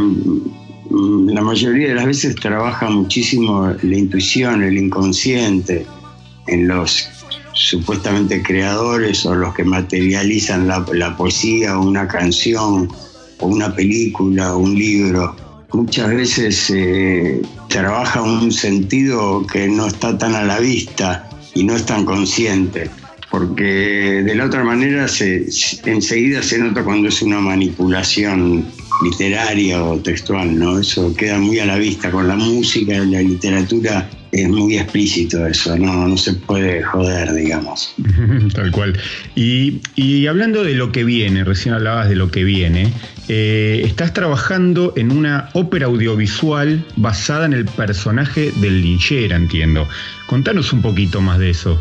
la 0.93 1.41
mayoría 1.41 1.89
de 1.89 1.95
las 1.97 2.07
veces 2.07 2.37
trabaja 2.37 2.89
muchísimo 2.89 3.75
la 3.83 3.97
intuición, 3.99 4.63
el 4.63 4.79
inconsciente, 4.79 5.87
en 6.47 6.69
los 6.69 7.09
supuestamente 7.53 8.41
creadores 8.45 9.27
o 9.27 9.35
los 9.35 9.53
que 9.53 9.65
materializan 9.65 10.69
la, 10.69 11.17
poesía 11.17 11.77
o 11.77 11.85
una 11.85 12.07
canción 12.07 12.93
o 13.41 13.47
una 13.49 13.75
película 13.75 14.55
o 14.55 14.59
un 14.59 14.77
libro. 14.77 15.35
Muchas 15.73 16.11
veces 16.11 16.71
eh, 16.73 17.43
trabaja 17.67 18.23
un 18.23 18.53
sentido 18.53 19.45
que 19.49 19.67
no 19.67 19.89
está 19.89 20.17
tan 20.17 20.37
a 20.37 20.45
la 20.45 20.61
vista 20.61 21.29
y 21.55 21.65
no 21.65 21.77
es 21.77 21.87
tan 21.87 22.05
consciente, 22.05 22.91
porque 23.31 24.23
de 24.25 24.35
la 24.35 24.47
otra 24.47 24.65
manera 24.65 25.09
se, 25.09 25.47
enseguida 25.85 26.43
se 26.43 26.59
nota 26.59 26.85
cuando 26.85 27.09
es 27.09 27.23
una 27.23 27.41
manipulación 27.41 28.67
literaria 29.03 29.83
o 29.83 29.99
textual, 29.99 30.59
¿no? 30.59 30.79
Eso 30.79 31.15
queda 31.15 31.39
muy 31.39 31.59
a 31.59 31.67
la 31.67 31.77
vista. 31.77 32.11
Con 32.11 32.29
la 32.29 32.37
música 32.37 32.95
y 32.95 33.11
la 33.11 33.21
literatura 33.21 34.09
es 34.35 34.49
muy 34.49 34.77
explícito 34.77 35.47
eso, 35.47 35.79
no, 35.79 36.09
no 36.09 36.17
se 36.17 36.35
puede 36.35 36.83
joder, 36.83 37.33
digamos. 37.35 37.95
Tal 38.55 38.73
cual. 38.73 38.99
Y, 39.37 40.27
hablando 40.27 40.65
de 40.65 40.75
lo 40.75 40.91
que 40.91 41.05
viene, 41.05 41.45
recién 41.45 41.75
hablabas 41.75 42.09
de 42.09 42.17
lo 42.17 42.31
que 42.31 42.43
viene, 42.43 42.93
eh, 43.29 43.83
estás 43.85 44.13
trabajando 44.13 44.93
en 44.97 45.13
una 45.13 45.51
ópera 45.53 45.87
audiovisual 45.87 46.85
basada 46.97 47.47
en 47.47 47.53
el 47.53 47.65
personaje 47.65 48.53
del 48.57 48.83
linchera, 48.83 49.37
entiendo. 49.37 49.87
Contanos 50.27 50.73
un 50.73 50.83
poquito 50.83 51.21
más 51.21 51.39
de 51.39 51.51
eso. 51.51 51.81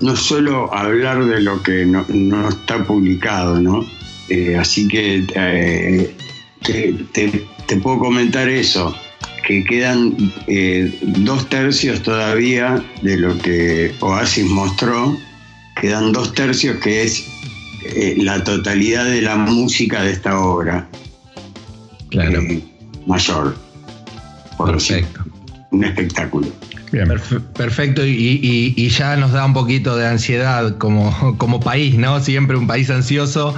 No 0.00 0.16
solo 0.16 0.74
hablar 0.74 1.24
de 1.24 1.40
lo 1.40 1.62
que 1.62 1.86
no, 1.86 2.48
está 2.48 2.82
publicado, 2.84 3.60
¿no? 3.60 3.86
Eh, 4.28 4.56
así 4.56 4.88
que 4.88 5.24
eh, 5.36 6.16
te, 6.62 7.76
puedo 7.82 7.98
comentar 7.98 8.48
eso, 8.48 8.94
que 9.46 9.64
quedan 9.64 10.32
eh, 10.46 10.96
dos 11.02 11.48
tercios 11.48 12.02
todavía 12.02 12.82
de 13.02 13.16
lo 13.16 13.36
que 13.38 13.94
Oasis 14.00 14.46
mostró, 14.46 15.16
quedan 15.80 16.12
dos 16.12 16.34
tercios 16.34 16.76
que 16.78 17.02
es 17.02 17.24
la 18.18 18.44
totalidad 18.44 19.06
de 19.06 19.22
la 19.22 19.36
música 19.36 20.02
de 20.02 20.12
esta 20.12 20.38
obra. 20.38 20.88
Claro. 22.10 22.42
mayor. 23.06 23.56
Perfecto. 24.58 25.24
un 25.70 25.84
espectáculo 25.84 26.46
perfecto, 27.54 28.04
y, 28.04 28.88
ya 28.90 29.16
nos 29.16 29.32
da 29.32 29.44
un 29.44 29.54
poquito 29.54 29.96
de 29.96 30.06
ansiedad 30.06 30.76
como, 30.78 31.36
como 31.38 31.60
país, 31.60 31.96
¿no? 31.96 32.20
Siempre 32.20 32.56
un 32.56 32.66
país 32.66 32.90
ansioso 32.90 33.54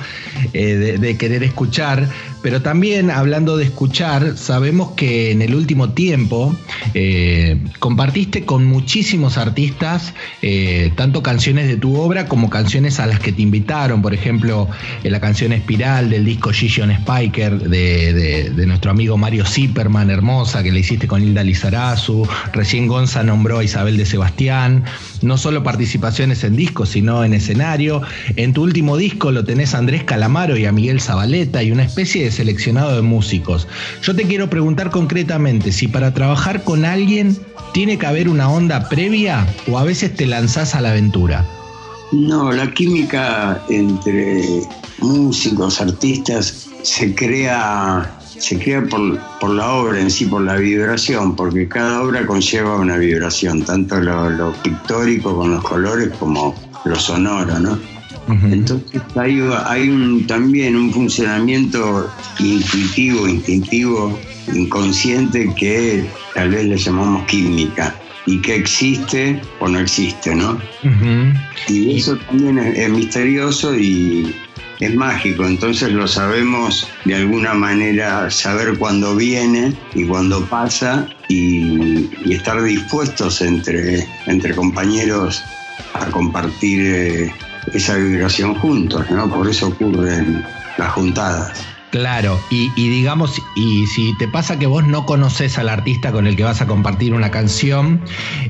eh, 0.53 0.97
de, 1.01 1.17
querer 1.17 1.43
escuchar, 1.43 2.09
pero 2.45 2.61
también 2.61 3.11
hablando 3.11 3.57
de 3.57 3.65
escuchar, 3.65 4.37
sabemos 4.37 4.91
que 4.91 5.31
en 5.31 5.41
el 5.41 5.55
último 5.55 5.95
tiempo 5.95 6.55
eh, 6.93 7.59
compartiste 7.79 8.45
con 8.45 8.67
muchísimos 8.67 9.39
artistas 9.39 10.13
eh, 10.43 10.93
tanto 10.95 11.23
canciones 11.23 11.69
de 11.69 11.79
tu 11.79 11.97
obra 11.97 12.27
como 12.27 12.51
canciones 12.51 13.01
a 13.01 13.07
las 13.07 13.19
que 13.19 13.33
te 13.33 13.41
invitaron, 13.41 14.03
por 14.03 14.13
ejemplo, 14.13 14.69
la 15.05 15.21
canción 15.21 15.55
Espiral 15.55 16.11
del 16.11 16.27
disco 16.27 16.51
Gigion 16.51 16.93
Spiker 16.93 17.61
de, 17.61 18.51
de, 18.51 18.67
nuestro 18.67 18.91
amigo 18.91 19.17
Mario 19.17 19.47
Zipperman, 19.47 20.11
hermosa, 20.11 20.63
que 20.63 20.71
le 20.71 20.81
hiciste 20.81 21.09
con 21.09 21.23
Hilda 21.23 21.45
Lizarazu, 21.45 22.29
recién 22.53 22.89
Gonza 22.89 23.23
nombró 23.23 23.61
a 23.61 23.65
Isabel 23.65 23.97
de 23.97 24.05
Sebastián, 24.05 24.85
no 25.23 25.39
solo 25.39 25.63
participaciones 25.63 26.45
en 26.45 26.57
discos, 26.57 26.91
sino 26.91 27.25
en 27.25 27.33
escenario. 27.33 28.03
En 28.37 28.53
tu 28.53 28.65
último 28.65 28.99
disco 28.99 29.33
lo 29.33 29.45
tenés 29.47 29.75
a 29.75 29.79
Andrés 29.79 30.05
Calamaro 30.05 30.59
y 30.59 30.67
a 30.67 30.73
Miguel 30.73 31.01
Zabaleta 31.01 31.63
y 31.63 31.73
una 31.73 31.85
especie 31.85 32.23
de 32.23 32.34
seleccionado 32.35 32.95
de 32.95 33.03
músicos. 33.03 33.67
Yo 34.03 34.15
te 34.15 34.25
quiero 34.25 34.51
preguntar 34.51 34.91
concretamente 34.91 35.73
si 35.73 35.89
para 35.89 36.13
trabajar 36.13 36.65
con 36.65 36.85
alguien 36.85 37.39
tiene 37.73 37.99
que 37.99 38.07
haber 38.07 38.29
una 38.29 38.51
onda 38.51 38.89
previa 38.89 39.47
o 39.71 39.79
a 39.79 39.85
veces 39.85 40.15
te 40.15 40.27
lanzás 40.27 40.75
a 40.75 40.81
la 40.81 40.91
aventura. 40.91 41.47
No, 42.13 42.53
la 42.53 42.71
química 42.71 43.63
entre 43.69 44.63
músicos, 44.99 45.81
artistas, 45.81 46.69
se 46.83 47.15
crea 47.15 48.21
se 48.39 48.59
crea 48.59 48.83
por, 48.85 49.19
por, 49.41 49.51
la 49.51 49.73
obra 49.73 50.01
en 50.01 50.11
sí, 50.11 50.27
por 50.27 50.43
la 50.43 50.57
vibración, 50.57 51.37
porque 51.37 51.69
cada 51.69 52.03
obra 52.03 52.27
conlleva 52.27 52.77
una 52.77 52.97
vibración, 52.97 53.63
tanto 53.63 54.01
lo, 54.01 54.53
pictórico 54.63 55.37
con 55.37 55.53
los 55.53 55.63
colores 55.63 56.11
como 56.19 56.55
lo 56.85 56.97
sonoro, 56.97 57.59
¿no? 57.59 57.79
Entonces 58.29 59.03
hay, 59.17 59.41
hay 59.67 59.89
un, 59.89 60.27
también 60.27 60.77
un 60.77 60.93
funcionamiento 60.93 62.11
intuitivo, 62.39 63.29
instintivo, 63.29 64.19
inconsciente 64.55 65.53
que 65.55 66.05
tal 66.35 66.51
vez 66.51 66.65
le 66.65 66.77
llamamos 66.77 67.27
química 67.27 67.95
y 68.27 68.41
que 68.41 68.57
existe 68.57 69.41
o 69.61 69.69
no 69.69 69.79
existe, 69.79 70.35
¿no? 70.35 70.59
Y 71.69 71.97
eso 71.97 72.17
también 72.17 72.59
es 72.59 72.89
misterioso 72.89 73.77
y, 73.77 74.35
es 74.81 74.95
mágico, 74.95 75.47
entonces 75.47 75.93
lo 75.93 76.07
sabemos 76.09 76.89
de 77.05 77.15
alguna 77.15 77.55
manera, 77.55 78.31
saber 78.31 78.77
cuándo 78.77 79.15
viene 79.15 79.73
y 79.95 80.05
cuándo 80.05 80.45
pasa 80.47 81.09
y, 81.29 82.11
estar 82.33 82.63
dispuestos 82.63 83.41
entre, 83.41 84.07
entre 84.27 84.55
compañeros 84.55 85.43
a 85.95 86.07
compartir 86.07 86.81
eh, 86.85 87.33
esa 87.73 87.97
vibración 87.97 88.55
juntos, 88.57 89.11
¿no? 89.11 89.29
Por 89.29 89.49
eso 89.49 89.69
ocurren 89.69 90.45
las 90.79 90.93
juntadas. 90.93 91.65
Claro, 91.95 92.41
y, 92.51 92.71
digamos, 92.75 93.41
y 93.55 93.87
si 93.87 94.19
te 94.19 94.27
pasa 94.27 94.59
que 94.59 94.67
vos 94.67 94.85
no 94.85 95.07
conoces 95.07 95.59
al 95.59 95.69
artista 95.69 96.11
con 96.11 96.27
el 96.27 96.35
que 96.35 96.43
vas 96.43 96.61
a 96.61 96.67
compartir 96.67 97.15
una 97.15 97.31
canción, 97.31 98.01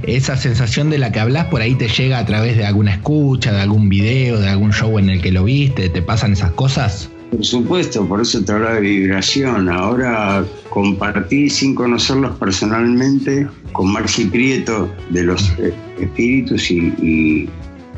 esa 0.03 0.39
sensación 0.39 0.89
de 0.89 0.97
la 0.97 1.13
que 1.13 1.21
hablas 1.21 1.49
por 1.49 1.61
ahí 1.61 1.75
te 1.75 1.89
llega 1.89 2.17
a 2.19 2.25
través 2.25 2.57
de 2.57 2.65
alguna 2.65 2.93
escucha, 2.93 3.53
de 3.53 3.61
algún 3.61 3.91
video, 3.91 4.41
de 4.41 4.49
algún 4.49 4.73
show 4.73 4.99
en 4.99 5.11
el 5.11 5.21
que 5.21 5.31
lo 5.31 5.45
viste, 5.45 5.91
¿te 5.91 6.01
pasan 6.01 6.33
esas 6.33 6.53
cosas? 6.53 7.11
Por 7.33 7.45
supuesto, 7.45 8.09
por 8.09 8.23
eso 8.23 8.43
te 8.43 8.51
hablaba 8.51 8.77
de 8.77 8.81
vibración. 8.81 9.69
Ahora 9.69 10.43
compartí 10.71 11.51
sin 11.51 11.75
conocerlos 11.75 12.39
personalmente 12.39 13.47
con 13.73 13.93
Marci 13.93 14.25
Prieto 14.25 14.91
de 15.11 15.23
los 15.23 15.53
espíritus 15.99 16.71
y 16.71 17.47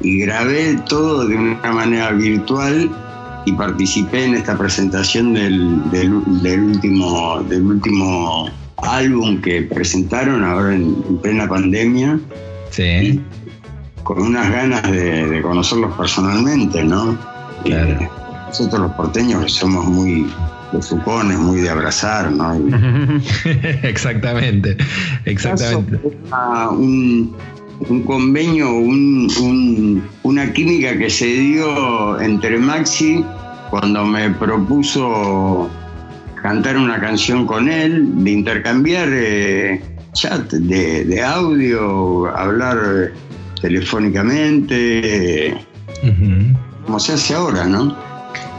grabé 0.01 0.77
todo 0.89 1.27
de 1.27 1.37
una 1.37 1.73
manera 1.73 2.13
virtual 2.13 2.91
y 3.47 3.53
participé 3.53 4.25
en 4.25 4.35
esta 4.35 4.59
presentación 4.59 5.35
del, 5.35 5.91
del, 5.91 6.13
último, 6.63 7.43
del 7.45 7.63
último 7.63 8.51
álbum 8.79 9.41
que 9.41 9.63
presentaron 9.63 10.45
ahora 10.45 10.75
en, 10.75 11.19
plena 11.19 11.49
pandemia. 11.49 12.19
Sí. 12.71 13.21
Con 14.03 14.21
unas 14.21 14.51
ganas 14.51 14.83
de, 14.91 15.41
conocerlos 15.43 15.95
personalmente, 15.97 16.83
¿no? 16.85 17.17
Claro. 17.65 17.99
nosotros 18.47 18.81
los 18.81 18.93
porteños 18.93 19.53
somos 19.53 19.87
muy 19.87 20.27
de 20.73 20.83
supones, 20.83 21.39
muy 21.39 21.61
de 21.61 21.71
abrazar, 21.71 22.31
¿no? 22.31 22.55
exactamente, 23.83 24.77
exactamente. 25.25 26.01
Un, 26.71 27.35
un 27.89 28.03
convenio, 28.03 28.73
una 28.73 30.53
química 30.53 30.97
que 30.97 31.11
se 31.11 31.27
dio 31.27 32.21
entre 32.21 32.59
Maxi 32.59 33.25
cuando 33.71 34.05
me 34.05 34.31
propuso 34.31 35.69
cantar 36.43 36.77
una 36.77 37.01
canción 37.01 37.47
con 37.47 37.69
él, 37.69 38.25
de 38.25 38.31
intercambiar 38.31 39.09
eh, 39.11 39.83
chat 40.13 40.51
de, 40.53 41.23
audio, 41.23 42.27
hablar 42.37 43.13
telefónicamente, 43.61 45.57
como 46.85 47.01
se 47.01 47.15
hace 47.15 47.35
ahora, 47.35 47.65
¿no? 47.67 47.97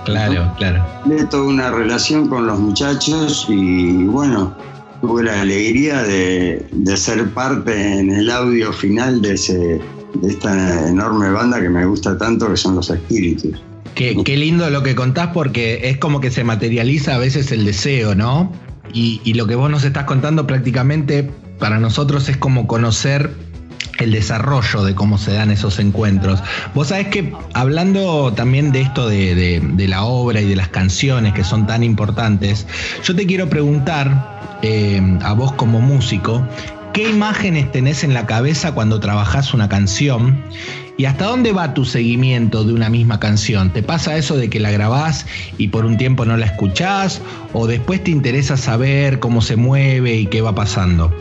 Claro, 0.06 0.54
claro. 0.58 0.86
De 1.06 1.26
toda 1.26 1.44
una 1.44 1.72
relación 1.72 2.28
con 2.30 2.48
los 2.48 2.60
muchachos 2.60 3.46
y 3.50 4.06
bueno, 4.06 4.56
tuve 5.02 5.24
la 5.24 5.42
alegría 5.42 6.04
de, 6.04 6.66
ser 6.96 7.30
parte 7.30 8.00
en 8.00 8.12
el 8.12 8.30
audio 8.30 8.74
final 8.74 9.22
de, 9.22 9.34
ese, 9.34 9.80
de 10.16 10.28
esta 10.28 10.90
enorme 10.90 11.30
banda 11.30 11.62
que 11.62 11.70
me 11.70 11.86
gusta 11.86 12.18
tanto, 12.18 12.50
que 12.50 12.58
son 12.58 12.76
los 12.76 12.90
Espíritus. 12.90 13.62
Qué, 13.96 14.14
lindo 14.38 14.70
lo 14.70 14.84
que 14.84 14.94
contás 14.94 15.30
porque 15.34 15.90
es 15.90 15.98
como 15.98 16.20
que 16.20 16.30
se 16.30 16.44
materializa 16.44 17.16
a 17.16 17.18
veces 17.18 17.52
el 17.52 17.66
deseo, 17.66 18.14
¿no? 18.14 18.52
Y, 18.94 19.22
y, 19.24 19.34
lo 19.34 19.48
que 19.48 19.56
vos 19.56 19.70
nos 19.72 19.84
estás 19.84 20.06
contando 20.06 20.46
prácticamente 20.46 21.30
para 21.60 21.80
nosotros 21.80 22.30
es 22.30 22.38
como 22.38 22.68
conocer 22.68 23.32
el 24.00 24.12
desarrollo 24.12 24.84
de 24.84 24.96
cómo 24.96 25.18
se 25.18 25.34
dan 25.34 25.52
esos 25.52 25.80
encuentros. 25.80 26.42
Vos 26.74 26.88
sabés 26.88 27.08
que 27.08 27.34
hablando 27.54 28.34
también 28.34 28.72
de 28.72 28.82
esto 28.82 29.08
de, 29.08 29.62
la 29.88 30.04
obra 30.04 30.42
y 30.42 30.46
de 30.46 30.56
las 30.56 30.70
canciones 30.70 31.34
que 31.34 31.44
son 31.44 31.68
tan 31.68 31.84
importantes, 31.84 32.68
yo 33.04 33.16
te 33.16 33.26
quiero 33.26 33.50
preguntar 33.50 34.60
eh, 34.62 35.02
a 35.24 35.34
vos 35.34 35.54
como 35.54 35.82
músico, 35.82 36.46
¿qué 36.94 37.10
imágenes 37.10 37.72
tenés 37.72 38.04
en 38.04 38.14
la 38.14 38.26
cabeza 38.26 38.74
cuando 38.74 39.00
trabajás 39.00 39.54
una 39.54 39.70
canción? 39.70 40.44
¿Y 40.98 41.06
hasta 41.06 41.26
dónde 41.26 41.54
va 41.54 41.76
tu 41.76 41.86
seguimiento 41.86 42.64
de 42.64 42.74
una 42.74 42.90
misma 42.90 43.20
canción? 43.20 43.72
¿Te 43.72 43.84
pasa 43.84 44.18
eso 44.18 44.36
de 44.36 44.50
que 44.50 44.60
la 44.60 44.72
grabás 44.72 45.28
y 45.60 45.68
por 45.68 45.86
un 45.86 45.96
tiempo 45.98 46.26
no 46.26 46.38
la 46.38 46.48
escuchás? 46.48 47.22
¿O 47.54 47.68
después 47.68 48.04
te 48.04 48.10
interesa 48.10 48.58
saber 48.58 49.20
cómo 49.20 49.42
se 49.42 49.58
mueve 49.58 50.16
y 50.16 50.26
qué 50.26 50.42
va 50.42 50.56
pasando? 50.56 51.14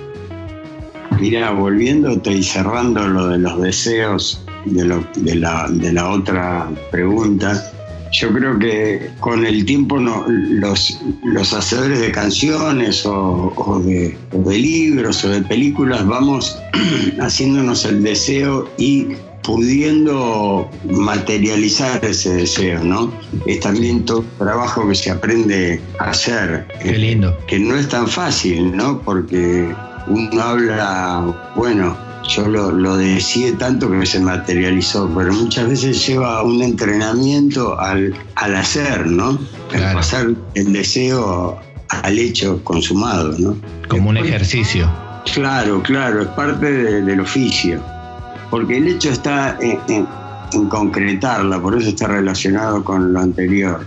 Mira, 1.20 1.50
volviéndote 1.50 2.32
y 2.32 2.42
cerrando 2.42 3.06
lo 3.08 3.28
de 3.28 3.38
los 3.38 3.60
deseos 3.60 4.44
de, 4.64 5.34
la, 5.34 6.10
otra 6.10 6.68
pregunta, 6.90 7.72
yo 8.12 8.32
creo 8.32 8.58
que 8.58 9.10
con 9.20 9.46
el 9.46 9.64
tiempo 9.64 9.98
los, 9.98 11.00
los 11.24 11.52
hacedores 11.52 12.00
de 12.00 12.12
canciones 12.12 13.04
o, 13.06 13.82
de, 13.84 14.16
libros 14.58 15.24
o 15.24 15.30
de 15.30 15.42
películas 15.42 16.06
vamos 16.06 16.58
haciéndonos 17.20 17.84
el 17.84 18.02
deseo 18.02 18.68
y 18.76 19.08
pudiendo 19.42 20.68
materializar 20.90 22.04
ese 22.04 22.34
deseo, 22.34 22.82
¿no? 22.82 23.12
Es 23.46 23.60
también 23.60 24.04
todo 24.04 24.24
trabajo 24.38 24.88
que 24.88 24.96
se 24.96 25.12
aprende 25.12 25.80
a 26.00 26.10
hacer. 26.10 26.66
Qué 26.82 26.98
lindo. 26.98 27.36
Que 27.46 27.60
no 27.60 27.76
es 27.76 27.88
tan 27.88 28.08
fácil, 28.08 28.76
¿no? 28.76 29.00
Porque 29.02 29.72
uno 30.08 30.42
habla, 30.42 31.24
bueno, 31.54 31.96
yo 32.28 32.46
lo, 32.48 32.70
lo 32.72 32.96
decía 32.96 33.56
tanto 33.56 33.90
que 33.90 34.04
se 34.06 34.20
materializó, 34.20 35.10
pero 35.16 35.32
muchas 35.32 35.68
veces 35.68 36.06
lleva 36.06 36.42
un 36.42 36.62
entrenamiento 36.62 37.78
al, 37.78 38.14
al 38.34 38.56
hacer, 38.56 39.06
¿no? 39.06 39.38
Al 39.74 39.94
pasar 39.94 40.34
el 40.54 40.72
deseo 40.72 41.58
al 41.88 42.18
hecho 42.18 42.62
consumado, 42.64 43.34
¿no? 43.38 43.56
Como 43.88 44.10
un 44.10 44.16
ejercicio. 44.16 44.90
Claro, 45.32 45.82
claro, 45.82 46.22
es 46.22 46.28
parte 46.28 46.70
del 47.02 47.20
oficio. 47.20 47.80
Porque 48.50 48.78
el 48.78 48.88
hecho 48.88 49.10
está 49.10 49.58
en, 49.60 50.06
concretarla, 50.68 51.60
por 51.60 51.76
eso 51.76 51.88
está 51.88 52.06
relacionado 52.06 52.82
con 52.84 53.12
lo 53.12 53.20
anterior. 53.20 53.84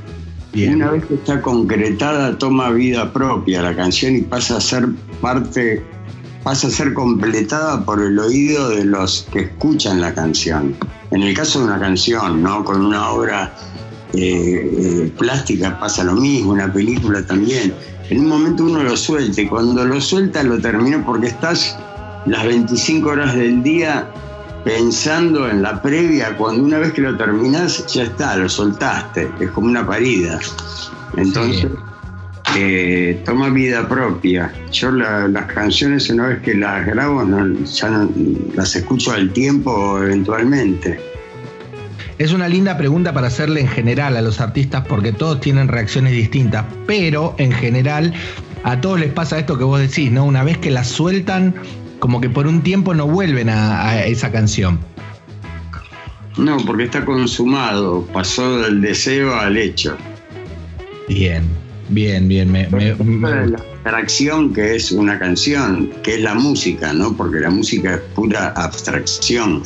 Y 0.53 0.67
una 0.67 0.91
vez 0.91 1.05
que 1.05 1.13
está 1.15 1.41
concretada, 1.41 2.37
toma 2.37 2.69
vida 2.71 3.13
propia 3.13 3.61
la 3.61 3.75
canción 3.75 4.15
y 4.15 4.21
pasa 4.21 4.57
a 4.57 4.61
ser 4.61 4.89
parte 5.21 5.83
pasa 6.43 6.67
a 6.67 6.71
ser 6.71 6.93
completada 6.93 7.83
por 7.83 8.01
el 8.01 8.17
oído 8.17 8.69
de 8.69 8.85
los 8.85 9.27
que 9.31 9.41
escuchan 9.41 10.01
la 10.01 10.13
canción. 10.13 10.75
En 11.11 11.23
el 11.23 11.35
caso 11.35 11.59
de 11.59 11.65
una 11.65 11.79
canción, 11.79 12.41
¿no? 12.41 12.63
Con 12.63 12.85
una 12.85 13.09
obra 13.09 13.53
eh, 14.13 14.21
eh, 14.21 15.13
plástica 15.17 15.79
pasa 15.79 16.03
lo 16.03 16.13
mismo, 16.13 16.51
una 16.51 16.71
película 16.71 17.25
también. 17.25 17.73
En 18.09 18.19
un 18.21 18.27
momento 18.27 18.63
uno 18.63 18.83
lo 18.83 18.97
suelta 18.97 19.41
y 19.41 19.47
cuando 19.47 19.85
lo 19.85 20.01
suelta 20.01 20.41
lo 20.43 20.59
termina 20.59 21.05
porque 21.05 21.27
estás 21.27 21.77
las 22.25 22.45
25 22.45 23.09
horas 23.09 23.35
del 23.35 23.61
día 23.61 24.09
pensando 24.63 25.49
en 25.49 25.61
la 25.61 25.81
previa, 25.81 26.35
cuando 26.37 26.63
una 26.63 26.79
vez 26.79 26.93
que 26.93 27.01
lo 27.01 27.15
terminas 27.15 27.85
ya 27.87 28.03
está, 28.03 28.35
lo 28.35 28.49
soltaste, 28.49 29.29
es 29.39 29.51
como 29.51 29.67
una 29.67 29.85
parida. 29.85 30.39
Entonces 31.15 31.69
toma 33.25 33.49
vida 33.49 33.87
propia. 33.87 34.51
Yo 34.71 34.91
las 34.91 35.45
canciones 35.45 36.09
una 36.09 36.27
vez 36.27 36.41
que 36.41 36.55
las 36.55 36.85
grabo 36.85 37.23
ya 37.63 38.07
las 38.55 38.75
escucho 38.75 39.11
al 39.11 39.31
tiempo 39.31 39.97
eventualmente. 40.01 40.99
Es 42.17 42.33
una 42.33 42.49
linda 42.49 42.77
pregunta 42.77 43.13
para 43.13 43.27
hacerle 43.27 43.61
en 43.61 43.67
general 43.67 44.17
a 44.17 44.21
los 44.21 44.41
artistas 44.41 44.85
porque 44.87 45.13
todos 45.13 45.39
tienen 45.39 45.69
reacciones 45.69 46.11
distintas, 46.11 46.65
pero 46.85 47.33
en 47.37 47.51
general 47.51 48.13
a 48.63 48.81
todos 48.81 48.99
les 48.99 49.13
pasa 49.13 49.39
esto 49.39 49.57
que 49.57 49.63
vos 49.63 49.79
decís, 49.79 50.11
¿no? 50.11 50.25
Una 50.25 50.43
vez 50.43 50.57
que 50.57 50.69
las 50.69 50.89
sueltan, 50.89 51.55
como 51.99 52.19
que 52.19 52.29
por 52.29 52.45
un 52.45 52.61
tiempo 52.61 52.93
no 52.93 53.07
vuelven 53.07 53.49
a 53.49 54.03
esa 54.03 54.31
canción. 54.31 54.79
No, 56.37 56.57
porque 56.65 56.83
está 56.83 57.05
consumado, 57.05 58.05
pasó 58.13 58.59
del 58.59 58.81
deseo 58.81 59.35
al 59.35 59.57
hecho. 59.57 59.97
Bien, 61.07 61.43
Bien, 61.89 62.27
bien. 62.27 62.51
Me, 62.51 62.69
La 62.69 63.57
abstracción 63.57 64.53
que 64.53 64.75
es 64.75 64.91
una 64.91 65.17
canción, 65.17 65.91
que 66.03 66.15
es 66.15 66.21
la 66.21 66.35
música, 66.35 66.93
¿no? 66.93 67.15
Porque 67.15 67.39
la 67.39 67.49
música 67.49 67.95
es 67.95 68.01
pura 68.15 68.49
abstracción. 68.49 69.63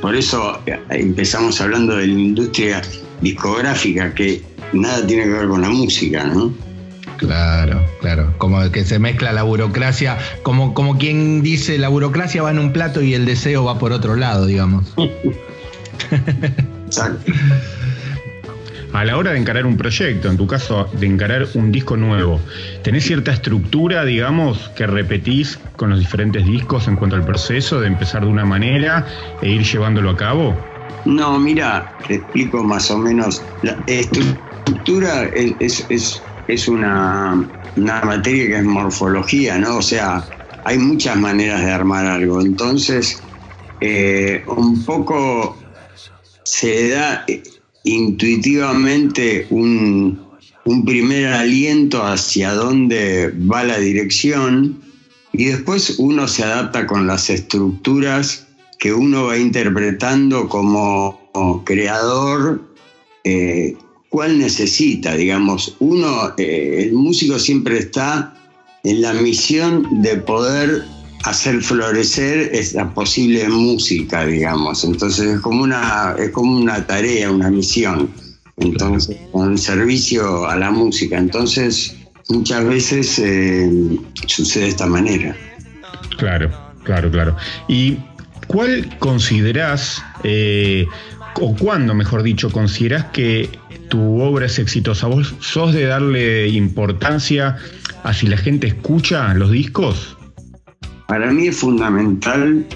Por 0.00 0.14
eso 0.14 0.60
eh, 0.66 0.78
empezamos 0.90 1.60
hablando 1.60 1.96
de 1.96 2.06
la 2.06 2.12
industria 2.12 2.82
discográfica, 3.20 4.14
que 4.14 4.42
nada 4.72 5.06
tiene 5.06 5.24
que 5.24 5.30
ver 5.30 5.48
con 5.48 5.62
la 5.62 5.70
música, 5.70 6.24
¿no? 6.24 6.52
Claro, 7.16 7.82
claro. 8.00 8.34
Como 8.36 8.70
que 8.70 8.84
se 8.84 8.98
mezcla 8.98 9.32
la 9.32 9.42
burocracia, 9.42 10.18
como, 10.42 10.74
como 10.74 10.98
quien 10.98 11.42
dice 11.42 11.78
la 11.78 11.88
burocracia 11.88 12.42
va 12.42 12.50
en 12.50 12.58
un 12.58 12.72
plato 12.72 13.00
y 13.00 13.14
el 13.14 13.24
deseo 13.24 13.64
va 13.64 13.78
por 13.78 13.92
otro 13.92 14.16
lado, 14.16 14.44
digamos. 14.44 14.92
Exacto. 16.86 17.32
A 18.96 19.04
la 19.04 19.18
hora 19.18 19.32
de 19.32 19.38
encarar 19.38 19.66
un 19.66 19.76
proyecto, 19.76 20.30
en 20.30 20.38
tu 20.38 20.46
caso 20.46 20.88
de 20.94 21.04
encarar 21.04 21.46
un 21.52 21.70
disco 21.70 21.98
nuevo, 21.98 22.40
¿tenés 22.82 23.04
cierta 23.04 23.30
estructura, 23.30 24.06
digamos, 24.06 24.70
que 24.70 24.86
repetís 24.86 25.58
con 25.76 25.90
los 25.90 25.98
diferentes 25.98 26.46
discos 26.46 26.88
en 26.88 26.96
cuanto 26.96 27.14
al 27.14 27.22
proceso 27.22 27.78
de 27.78 27.88
empezar 27.88 28.22
de 28.22 28.28
una 28.28 28.46
manera 28.46 29.06
e 29.42 29.50
ir 29.50 29.64
llevándolo 29.64 30.08
a 30.08 30.16
cabo? 30.16 30.56
No, 31.04 31.38
mira, 31.38 31.94
te 32.06 32.14
explico 32.14 32.64
más 32.64 32.90
o 32.90 32.96
menos. 32.96 33.42
La 33.60 33.76
estructura 33.86 35.24
es, 35.34 36.66
una, 36.66 37.46
materia 37.76 38.46
que 38.46 38.56
es 38.56 38.64
morfología, 38.64 39.58
¿no? 39.58 39.76
O 39.76 39.82
sea, 39.82 40.24
hay 40.64 40.78
muchas 40.78 41.18
maneras 41.18 41.62
de 41.62 41.70
armar 41.70 42.06
algo. 42.06 42.40
Entonces, 42.40 43.22
eh, 43.78 44.42
un 44.46 44.82
poco 44.86 45.62
se 46.44 46.88
da 46.88 47.26
intuitivamente 47.86 49.46
un, 49.50 50.18
un 50.64 50.84
primer 50.84 51.28
aliento 51.28 52.02
hacia 52.02 52.52
dónde 52.52 53.32
va 53.50 53.62
la 53.64 53.78
dirección 53.78 54.76
y 55.32 55.46
después 55.46 55.94
uno 55.98 56.26
se 56.26 56.42
adapta 56.42 56.86
con 56.86 57.06
las 57.06 57.30
estructuras 57.30 58.46
que 58.78 58.92
uno 58.92 59.26
va 59.26 59.38
interpretando 59.38 60.48
como, 60.48 61.16
creador, 61.64 62.60
eh, 63.24 63.74
cuál 64.08 64.38
necesita, 64.38 65.14
digamos. 65.14 65.76
Uno, 65.78 66.32
eh, 66.36 66.82
el 66.82 66.92
músico 66.92 67.38
siempre 67.38 67.78
está 67.78 68.34
en 68.82 69.00
la 69.02 69.12
misión 69.14 70.02
de 70.02 70.16
poder 70.16 70.84
hacer 71.26 71.62
florecer 71.62 72.50
esa 72.52 72.92
posible 72.94 73.48
música, 73.48 74.24
digamos. 74.24 74.84
Entonces 74.84 75.26
es 75.26 75.40
como 75.40 75.62
una, 75.62 76.14
es 76.18 76.30
como 76.30 76.56
una 76.56 76.86
tarea, 76.86 77.30
una 77.30 77.50
misión. 77.50 78.10
Entonces, 78.58 79.18
con 79.32 79.58
servicio 79.58 80.48
a 80.48 80.56
la 80.56 80.70
música. 80.70 81.18
Entonces, 81.18 81.94
muchas 82.28 82.64
veces 82.64 83.18
eh, 83.18 83.70
sucede 84.26 84.64
de 84.64 84.70
esta 84.70 84.86
manera. 84.86 85.36
Claro, 86.16 86.50
claro, 86.84 87.10
claro. 87.10 87.36
Y 87.68 87.98
¿Cuál 88.46 88.96
considerás, 88.98 90.02
eh, 90.22 90.86
o 91.40 91.54
cuándo, 91.56 91.94
mejor 91.94 92.22
dicho, 92.22 92.50
considerás 92.50 93.06
que 93.06 93.50
tu 93.88 94.20
obra 94.20 94.46
es 94.46 94.58
exitosa? 94.58 95.08
¿Vos 95.08 95.34
sos 95.40 95.74
de 95.74 95.84
darle 95.84 96.48
importancia 96.48 97.56
a 98.04 98.14
si 98.14 98.26
la 98.26 98.36
gente 98.36 98.68
escucha 98.68 99.34
los 99.34 99.50
discos? 99.50 100.15
Para 101.06 101.30
mí 101.32 101.48
es 101.48 101.56
fundamental 101.56 102.66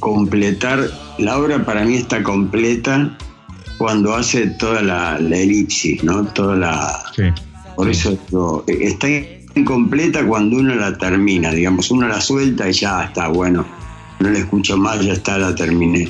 completar, 0.00 0.90
la 1.18 1.38
obra 1.38 1.64
para 1.64 1.84
mí 1.84 1.96
está 1.96 2.22
completa 2.22 3.16
cuando 3.78 4.14
hace 4.14 4.46
toda 4.58 4.82
la, 4.82 5.16
elipsis, 5.16 6.02
¿no? 6.02 6.24
Toda 6.26 6.56
la... 6.56 7.02
Sí, 7.14 7.24
por 7.76 7.88
eso 7.88 8.18
está 8.66 9.08
incompleta 9.54 10.26
cuando 10.26 10.56
uno 10.56 10.74
la 10.74 10.96
termina, 10.96 11.50
digamos, 11.50 11.90
uno 11.90 12.08
la 12.08 12.20
suelta 12.20 12.68
y 12.68 12.72
ya 12.72 13.04
está, 13.04 13.28
bueno 13.28 13.64
no 14.20 14.30
la 14.30 14.38
escucho 14.38 14.76
más, 14.76 15.04
ya 15.04 15.12
está, 15.12 15.38
la 15.38 15.54
terminé. 15.54 16.08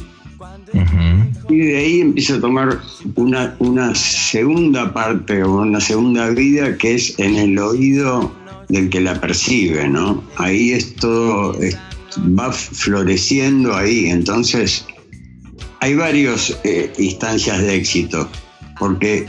Y 1.48 1.58
de 1.58 1.76
ahí 1.76 2.00
empiezo 2.00 2.34
a 2.34 2.40
tomar 2.40 2.80
una, 3.14 3.54
una 3.60 3.94
segunda 3.94 4.92
parte 4.92 5.42
o 5.42 5.62
una 5.62 5.80
segunda 5.80 6.28
vida 6.30 6.76
que 6.76 6.96
es 6.96 7.18
en 7.18 7.36
el 7.36 7.58
oído 7.58 8.32
del 8.68 8.88
que 8.90 9.00
la 9.00 9.20
percibe, 9.20 9.88
¿no? 9.88 10.24
Ahí 10.37 10.72
es 10.72 10.94
todo, 10.96 11.59
va 12.18 12.52
floreciendo 12.52 13.74
ahí, 13.74 14.07
entonces 14.07 14.85
hay 15.81 15.94
varias 15.94 16.59
eh, 16.64 16.92
instancias 16.98 17.62
de 17.62 17.76
éxito, 17.76 18.29
porque 18.79 19.26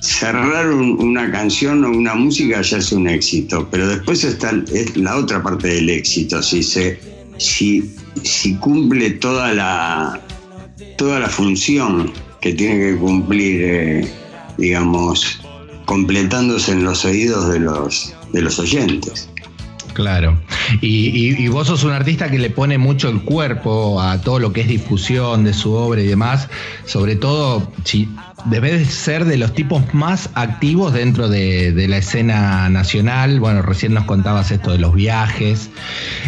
cerrar 0.00 0.70
una 0.72 1.30
canción 1.30 1.84
o 1.84 1.90
una 1.90 2.14
música 2.14 2.60
ya 2.62 2.78
es 2.78 2.92
un 2.92 3.08
éxito, 3.08 3.68
pero 3.70 3.86
después 3.86 4.24
está 4.24 4.52
es 4.72 4.96
la 4.96 5.16
otra 5.16 5.42
parte 5.42 5.68
del 5.68 5.88
éxito, 5.88 6.42
si 6.42 6.62
se 6.62 6.98
si 7.38 8.54
cumple 8.60 9.10
toda 9.10 9.52
la, 9.52 10.20
toda 10.96 11.20
la 11.20 11.28
función 11.28 12.12
que 12.40 12.52
tiene 12.52 12.78
que 12.78 12.96
cumplir, 12.96 13.62
eh, 13.62 14.08
digamos, 14.58 15.40
completándose 15.86 16.72
en 16.72 16.84
los 16.84 17.04
oídos 17.04 17.52
de 17.52 17.60
los, 17.60 18.14
de 18.32 18.42
los 18.42 18.58
oyentes. 18.58 19.28
Claro. 19.94 20.40
Y, 20.80 21.46
vos 21.48 21.66
sos 21.66 21.84
un 21.84 21.92
artista 21.92 22.30
que 22.30 22.38
le 22.38 22.50
pone 22.50 22.78
mucho 22.78 23.08
el 23.08 23.22
cuerpo 23.22 24.00
a 24.00 24.20
todo 24.20 24.38
lo 24.38 24.52
que 24.52 24.62
es 24.62 24.68
difusión 24.68 25.44
de 25.44 25.52
su 25.52 25.72
obra 25.72 26.00
y 26.00 26.06
demás. 26.06 26.48
Sobre 26.86 27.16
todo, 27.16 27.70
si 27.84 28.08
debes 28.46 28.88
ser 28.88 29.24
de 29.24 29.36
los 29.36 29.54
tipos 29.54 29.82
más 29.92 30.30
activos 30.34 30.92
dentro 30.94 31.28
de, 31.28 31.86
la 31.88 31.98
escena 31.98 32.68
nacional. 32.68 33.38
Bueno, 33.40 33.62
recién 33.62 33.92
nos 33.92 34.04
contabas 34.04 34.50
esto 34.50 34.72
de 34.72 34.78
los 34.78 34.94
viajes. 34.94 35.70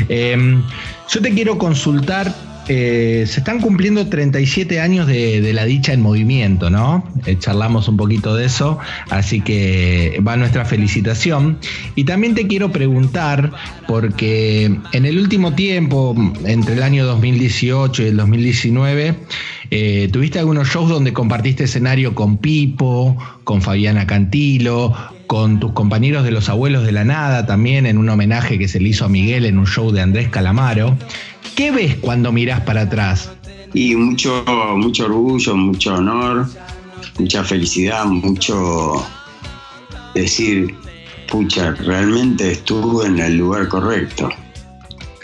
Em, 0.09 0.63
yo 1.09 1.23
te 1.23 1.33
quiero 1.33 1.59
consultar 1.59 2.35
eh, 2.69 3.25
se 3.27 3.41
están 3.41 3.61
cumpliendo 3.61 4.07
37 4.07 4.81
años 4.81 5.07
de, 5.07 5.53
la 5.53 5.65
dicha 5.65 5.93
en 5.93 6.01
movimiento, 6.01 6.71
¿no? 6.71 7.05
Eh, 7.27 7.37
charlamos 7.39 7.89
un 7.89 7.97
poquito 7.97 8.35
de 8.35 8.47
eso, 8.47 8.79
así 9.11 9.41
que 9.41 10.21
va 10.27 10.37
nuestra 10.37 10.65
felicitación. 10.65 11.59
Y 11.95 12.05
también 12.05 12.35
te 12.35 12.47
quiero 12.47 12.73
preguntar, 12.73 13.53
porque 13.87 14.75
en 14.93 15.07
el 15.07 15.19
último 15.19 15.55
tiempo, 15.55 16.15
entre 16.45 16.75
el 16.75 16.83
año 16.83 17.05
2018 17.07 18.03
y 18.03 18.07
el 18.07 18.17
2019, 18.17 19.15
eh, 19.71 20.09
tuviste 20.13 20.39
algunos 20.39 20.69
shows 20.69 20.89
donde 20.89 21.13
compartiste 21.13 21.65
escenario 21.65 22.15
con 22.15 22.39
Pipo, 22.39 23.17
con 23.45 23.61
Fabiana 23.61 24.07
Cantilo, 24.07 24.95
con 25.27 25.59
tus 25.59 25.73
compañeros 25.73 26.25
de 26.25 26.31
los 26.31 26.49
abuelos 26.49 26.85
de 26.85 26.93
la 26.93 27.05
nada, 27.05 27.47
también 27.47 27.87
en 27.87 27.99
un 27.99 28.09
homenaje 28.09 28.59
que 28.59 28.69
se 28.69 28.81
le 28.81 28.91
hizo 28.91 29.05
a 29.05 29.09
Miguel 29.09 29.47
en 29.47 29.59
un 29.59 29.67
show 29.67 29.91
de 29.91 30.01
Andrés 30.01 30.29
Calamaro. 30.29 30.97
¿Qué 31.55 31.71
ves 31.71 31.97
cuando 32.01 32.33
miras 32.33 32.61
para 32.63 32.83
atrás? 32.83 33.31
Y 33.73 33.95
mucho, 33.95 34.45
mucho 34.77 35.07
orgullo, 35.07 35.57
mucho 35.57 35.95
honor, 35.95 36.47
mucha 37.19 37.45
felicidad, 37.45 38.05
mucho 38.07 39.05
decir, 40.15 40.75
pucha, 41.31 41.73
realmente 41.73 42.53
estuve 42.53 43.07
en 43.07 43.19
el 43.19 43.37
lugar 43.37 43.69
correcto. 43.69 44.29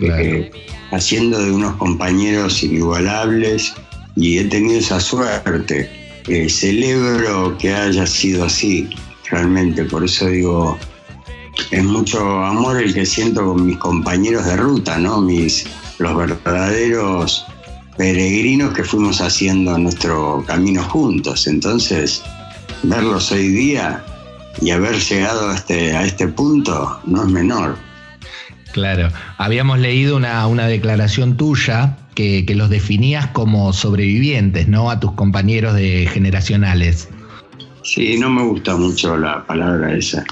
Eh, 0.01 0.51
haciendo 0.93 1.38
de 1.38 1.53
unos 1.53 1.77
compañeros 1.77 2.62
inigualables 2.62 3.75
y 4.16 4.38
he 4.38 4.45
tenido 4.45 4.79
esa 4.79 5.01
suerte. 5.01 5.90
Eh, 6.29 6.49
celebro 6.49 7.57
que 7.59 7.73
haya 7.73 8.07
sido 8.07 8.45
así, 8.45 8.88
realmente. 9.31 9.85
Por 9.85 10.05
eso 10.05 10.27
digo, 10.27 10.79
es 11.71 11.85
mucho 11.85 12.21
amor 12.45 12.81
el 12.81 12.95
que 12.95 13.05
siento 13.05 13.45
con 13.45 13.66
mis 13.66 13.79
compañeros 13.79 14.45
de 14.47 14.57
ruta, 14.57 14.99
¿no? 14.99 15.21
Mis, 15.21 15.66
los 16.01 16.17
verdaderos 16.17 17.47
peregrinos 17.97 18.73
que 18.73 18.83
fuimos 18.83 19.21
haciendo 19.21 19.79
nuestro 19.79 20.43
camino 20.47 20.83
juntos. 20.83 21.47
Entonces, 21.47 22.23
verlos 22.83 23.31
hoy 23.31 23.49
día 23.49 24.03
y 24.61 24.71
haber 24.71 24.97
llegado 24.97 25.51
a 25.51 25.55
este, 25.55 25.95
a 25.95 26.05
este 26.05 26.27
punto 26.27 27.01
no 27.05 27.25
es 27.25 27.29
menor. 27.31 27.77
Claro, 28.73 29.11
habíamos 29.37 29.79
leído 29.79 30.17
una, 30.17 30.67
declaración 30.67 31.37
tuya 31.37 31.99
que, 32.15 32.47
los 32.55 32.71
definías 32.71 33.27
como 33.29 33.73
sobrevivientes, 33.73 34.69
¿no? 34.69 34.91
A 34.91 35.01
tus 35.01 35.13
compañeros 35.13 35.75
de 35.75 36.09
generacionales. 36.11 37.09
Sí, 37.83 38.19
no 38.19 38.31
me 38.31 38.43
gusta 38.43 38.77
mucho 38.77 39.17
la 39.17 39.45
palabra 39.45 39.95
esa. 39.95 40.25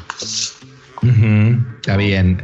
está 1.03 1.97
bien. 1.97 2.41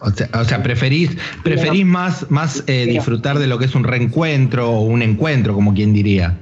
O 0.00 0.44
sea, 0.44 0.62
preferís, 0.62 1.16
preferís 1.42 1.84
más, 1.84 2.30
más 2.30 2.62
eh, 2.66 2.86
disfrutar 2.86 3.38
de 3.38 3.46
lo 3.46 3.58
que 3.58 3.64
es 3.64 3.74
un 3.74 3.84
reencuentro 3.84 4.70
o 4.70 4.80
un 4.82 5.02
encuentro, 5.02 5.54
como 5.54 5.74
quien 5.74 5.92
diría. 5.92 6.38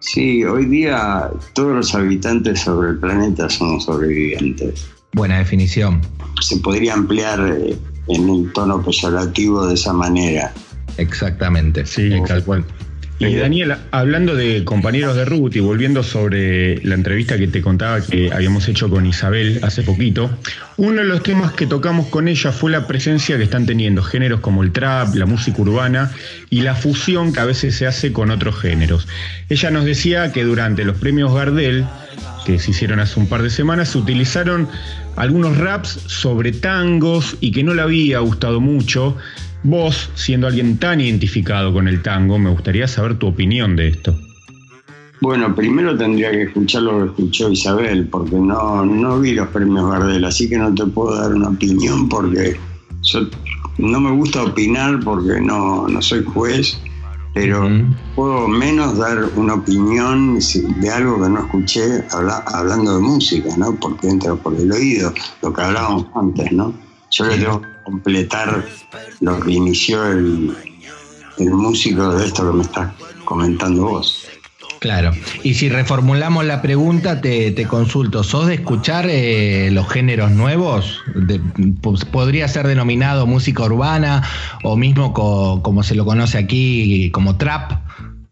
Sí, 0.00 0.44
hoy 0.44 0.66
día 0.66 1.30
todos 1.54 1.74
los 1.76 1.94
habitantes 1.94 2.60
sobre 2.60 2.90
el 2.90 2.98
planeta 2.98 3.48
somos 3.48 3.84
sobrevivientes. 3.84 4.90
Buena 5.12 5.38
definición. 5.38 6.00
Se 6.40 6.56
podría 6.58 6.94
ampliar 6.94 7.40
eh, 7.40 7.76
en 8.08 8.30
un 8.30 8.52
tono 8.52 8.82
peyorativo 8.82 9.66
de 9.66 9.74
esa 9.74 9.92
manera. 9.92 10.52
Exactamente. 10.96 11.84
Sí, 11.86 12.10
tal 12.26 12.44
cual. 12.44 12.64
Y 13.20 13.34
Daniel, 13.34 13.74
hablando 13.90 14.34
de 14.34 14.64
compañeros 14.64 15.14
de 15.14 15.26
Ruth 15.26 15.54
y 15.54 15.60
volviendo 15.60 16.02
sobre 16.02 16.82
la 16.84 16.94
entrevista 16.94 17.36
que 17.36 17.48
te 17.48 17.60
contaba 17.60 18.00
que 18.00 18.32
habíamos 18.32 18.66
hecho 18.66 18.88
con 18.88 19.04
Isabel 19.04 19.60
hace 19.62 19.82
poquito, 19.82 20.30
uno 20.78 21.02
de 21.02 21.04
los 21.04 21.22
temas 21.22 21.52
que 21.52 21.66
tocamos 21.66 22.06
con 22.06 22.28
ella 22.28 22.50
fue 22.50 22.70
la 22.70 22.86
presencia 22.86 23.36
que 23.36 23.42
están 23.42 23.66
teniendo 23.66 24.02
géneros 24.02 24.40
como 24.40 24.62
el 24.62 24.72
trap, 24.72 25.14
la 25.16 25.26
música 25.26 25.60
urbana 25.60 26.10
y 26.48 26.62
la 26.62 26.74
fusión 26.74 27.34
que 27.34 27.40
a 27.40 27.44
veces 27.44 27.74
se 27.74 27.86
hace 27.86 28.10
con 28.10 28.30
otros 28.30 28.58
géneros. 28.58 29.06
Ella 29.50 29.70
nos 29.70 29.84
decía 29.84 30.32
que 30.32 30.42
durante 30.42 30.86
los 30.86 30.96
premios 30.96 31.34
Gardel, 31.34 31.84
que 32.46 32.58
se 32.58 32.70
hicieron 32.70 33.00
hace 33.00 33.20
un 33.20 33.28
par 33.28 33.42
de 33.42 33.50
semanas, 33.50 33.90
se 33.90 33.98
utilizaron 33.98 34.66
algunos 35.16 35.58
raps 35.58 36.00
sobre 36.06 36.52
tangos 36.52 37.36
y 37.40 37.52
que 37.52 37.64
no 37.64 37.74
le 37.74 37.82
había 37.82 38.20
gustado 38.20 38.60
mucho. 38.60 39.18
Vos, 39.62 40.10
siendo 40.14 40.46
alguien 40.46 40.78
tan 40.78 41.00
identificado 41.00 41.72
con 41.72 41.86
el 41.86 42.02
tango, 42.02 42.38
me 42.38 42.50
gustaría 42.50 42.88
saber 42.88 43.18
tu 43.18 43.26
opinión 43.26 43.76
de 43.76 43.88
esto. 43.88 44.18
Bueno, 45.20 45.54
primero 45.54 45.96
tendría 45.98 46.30
que 46.30 46.44
escuchar 46.44 46.82
lo 46.82 46.98
que 46.98 47.10
escuchó 47.10 47.50
Isabel, 47.50 48.06
porque 48.06 48.36
no, 48.36 48.86
no 48.86 49.20
vi 49.20 49.32
los 49.32 49.48
premios 49.48 49.90
Gardel, 49.90 50.24
así 50.24 50.48
que 50.48 50.56
no 50.56 50.74
te 50.74 50.86
puedo 50.86 51.14
dar 51.14 51.34
una 51.34 51.48
opinión 51.48 52.08
porque 52.08 52.56
yo 53.02 53.26
no 53.76 54.00
me 54.00 54.12
gusta 54.12 54.44
opinar 54.44 55.00
porque 55.00 55.40
no, 55.40 55.86
no 55.88 56.00
soy 56.00 56.24
juez, 56.24 56.80
pero 57.34 57.68
puedo 58.14 58.48
menos 58.48 58.96
dar 58.96 59.22
una 59.36 59.54
opinión 59.54 60.38
de 60.38 60.90
algo 60.90 61.22
que 61.22 61.28
no 61.28 61.40
escuché 61.40 62.04
hablando 62.10 62.96
de 62.96 63.02
música, 63.02 63.50
¿no? 63.58 63.74
Porque 63.76 64.08
entra 64.08 64.34
por 64.34 64.54
el 64.54 64.72
oído, 64.72 65.12
lo 65.42 65.52
que 65.52 65.60
hablábamos 65.60 66.06
antes, 66.14 66.50
¿no? 66.50 66.72
Yo 67.10 67.26
le 67.26 67.38
tengo 67.38 67.62
completar 67.84 68.64
lo 69.20 69.40
que 69.40 69.52
inició 69.52 70.06
el, 70.06 70.54
el 71.38 71.50
músico 71.50 72.14
de 72.14 72.26
esto 72.26 72.50
que 72.50 72.56
me 72.56 72.62
estás 72.62 72.92
comentando 73.24 73.84
vos. 73.84 74.26
Claro. 74.80 75.12
Y 75.42 75.54
si 75.54 75.68
reformulamos 75.68 76.46
la 76.46 76.62
pregunta, 76.62 77.20
te, 77.20 77.66
consulto, 77.68 78.24
¿sos 78.24 78.46
de 78.46 78.54
escuchar 78.54 79.06
eh, 79.10 79.68
los 79.70 79.86
géneros 79.88 80.30
nuevos? 80.30 81.00
Pues, 81.82 82.06
¿Podría 82.06 82.48
ser 82.48 82.66
denominado 82.66 83.26
música 83.26 83.62
urbana 83.64 84.22
o 84.62 84.76
mismo 84.76 85.12
como 85.12 85.82
se 85.82 85.94
lo 85.94 86.06
conoce 86.06 86.38
aquí 86.38 87.10
como 87.10 87.36
trap? 87.36 87.72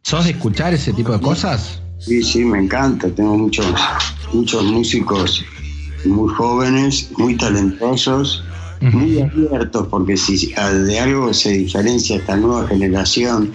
¿Sos 0.02 0.24
de 0.24 0.30
escuchar 0.30 0.72
ese 0.72 0.94
tipo 0.94 1.12
de 1.12 1.20
cosas? 1.20 1.82
Sí, 1.98 2.22
sí, 2.22 2.42
me 2.46 2.60
encanta. 2.60 3.10
Tengo 3.10 3.36
muchos, 3.36 3.66
muchos 4.32 4.64
músicos 4.64 5.44
muy 6.06 6.32
jóvenes, 6.32 7.10
muy 7.18 7.36
talentosos, 7.36 8.42
muy 8.80 9.20
abiertos, 9.20 9.88
porque 9.88 10.16
si 10.16 10.52
de 10.54 11.00
algo 11.00 11.32
se 11.34 11.50
diferencia 11.50 12.16
esta 12.16 12.36
nueva 12.36 12.66
generación 12.68 13.52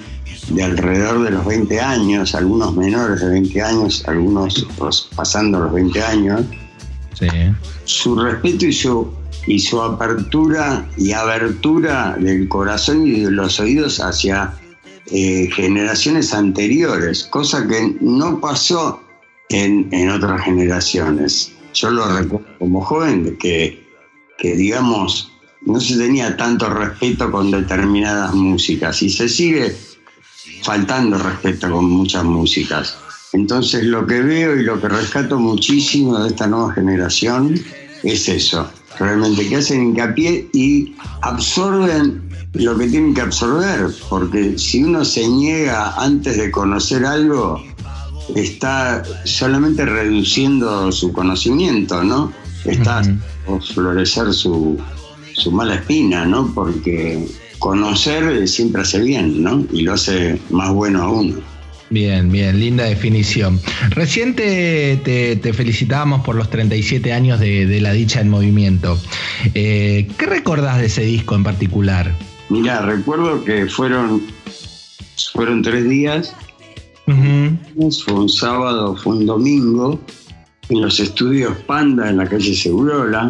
de 0.50 0.64
alrededor 0.64 1.24
de 1.24 1.32
los 1.32 1.46
20 1.46 1.80
años, 1.80 2.36
algunos 2.36 2.76
menores 2.76 3.22
de 3.22 3.30
20 3.30 3.62
años, 3.62 4.04
algunos 4.08 4.68
pasando 5.16 5.60
los 5.60 5.74
20 5.74 6.04
años, 6.04 6.42
su 7.86 8.16
respeto 8.16 8.66
y 8.66 8.74
su, 8.74 9.14
y 9.48 9.60
su 9.60 9.82
apertura 9.82 10.88
y 10.98 11.12
abertura 11.12 12.18
del 12.20 12.48
corazón 12.48 13.08
y 13.08 13.22
de 13.22 13.32
los 13.32 13.60
oídos 13.60 14.00
hacia 14.00 14.54
eh, 15.08 15.50
generaciones 15.54 16.34
anteriores, 16.34 17.24
cosa 17.26 17.68
que 17.68 17.96
no 18.02 18.40
pasó 18.40 19.02
en, 19.50 19.88
en, 19.92 20.10
otras 20.10 20.42
generaciones. 20.42 21.52
Yo 21.74 21.92
lo 21.92 22.06
recuerdo 22.18 22.46
como 22.60 22.82
joven, 22.82 23.38
que, 23.38 23.83
que 24.44 24.58
digamos, 24.58 25.32
no 25.62 25.80
se 25.80 25.98
tenía 25.98 26.36
tanto 26.36 26.70
respeto 26.70 27.32
con 27.32 27.50
determinadas 27.50 28.34
músicas 28.36 29.02
y 29.02 29.10
se 29.10 29.30
sigue 29.30 29.74
faltando 30.64 31.18
respeto 31.18 31.72
con 31.72 31.86
muchas 31.90 32.26
músicas. 32.26 32.98
Entonces 33.32 33.86
lo 33.86 34.06
que 34.06 34.22
veo 34.22 34.58
y 34.58 34.64
lo 34.64 34.82
que 34.82 34.90
rescato 34.90 35.40
muchísimo 35.40 36.20
de 36.20 36.28
esta 36.28 36.46
nueva 36.48 36.74
generación 36.74 37.58
es 38.04 38.28
eso, 38.28 38.70
realmente 39.00 39.48
que 39.48 39.56
hacen 39.56 39.82
hincapié 39.82 40.50
y 40.52 40.94
absorben 41.22 42.30
lo 42.52 42.78
que 42.78 42.88
tienen 42.88 43.14
que 43.14 43.22
absorber, 43.22 43.96
porque 44.10 44.60
si 44.60 44.84
uno 44.84 45.06
se 45.06 45.26
niega 45.26 45.94
antes 45.96 46.36
de 46.36 46.52
conocer 46.52 47.06
algo, 47.06 47.64
está 48.36 49.04
solamente 49.24 49.86
reduciendo 49.86 50.92
su 50.92 51.14
conocimiento, 51.14 52.04
¿no? 52.04 52.43
Está 52.66 53.00
a 53.00 53.60
florecer 53.74 54.34
su, 54.34 54.78
su 55.34 55.52
mala 55.52 55.76
espina, 55.76 56.26
¿no? 56.26 56.52
Porque 56.54 57.26
conocer 57.60 58.48
siempre 58.48 58.82
hace 58.82 59.02
bien, 59.02 59.44
¿no? 59.44 59.66
Y 59.72 59.82
lo 59.82 59.94
hace 59.94 60.40
más 60.50 60.72
bueno 60.72 61.02
a 61.02 61.10
uno. 61.10 61.54
Bien, 61.90 62.32
bien, 62.32 62.60
linda 62.60 62.86
definición. 62.86 63.60
Recién 63.92 64.36
te, 64.36 64.98
te, 64.98 65.54
felicitamos 65.54 66.26
por 66.26 66.36
los 66.36 66.50
37 66.50 67.14
años 67.14 67.40
de, 67.40 67.80
La 67.82 67.94
Dicha 67.94 68.20
en 68.20 68.30
Movimiento. 68.30 68.98
Eh, 69.54 70.10
¿Qué 70.18 70.26
recordás 70.26 70.80
de 70.80 70.88
ese 70.88 71.04
disco 71.04 71.36
en 71.36 71.44
particular? 71.44 72.12
Mira, 72.50 72.82
recuerdo 72.82 73.44
que 73.44 73.68
fueron, 73.68 74.24
fueron 75.34 75.62
tres 75.62 75.88
días. 75.88 76.36
Fue 77.06 78.14
un 78.16 78.30
sábado, 78.30 78.96
fue 78.96 79.18
un 79.18 79.26
domingo, 79.28 80.00
en 80.70 80.82
los 80.82 81.00
estudios 81.00 81.58
Panda 81.68 82.10
en 82.10 82.18
la 82.18 82.28
calle 82.28 82.56
Segurola. 82.56 83.28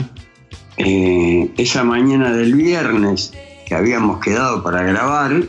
Eh, 0.78 1.52
esa 1.58 1.84
mañana 1.84 2.32
del 2.32 2.56
viernes 2.56 3.32
que 3.65 3.76
habíamos 3.76 4.19
quedado 4.19 4.63
para 4.63 4.84
grabar, 4.84 5.43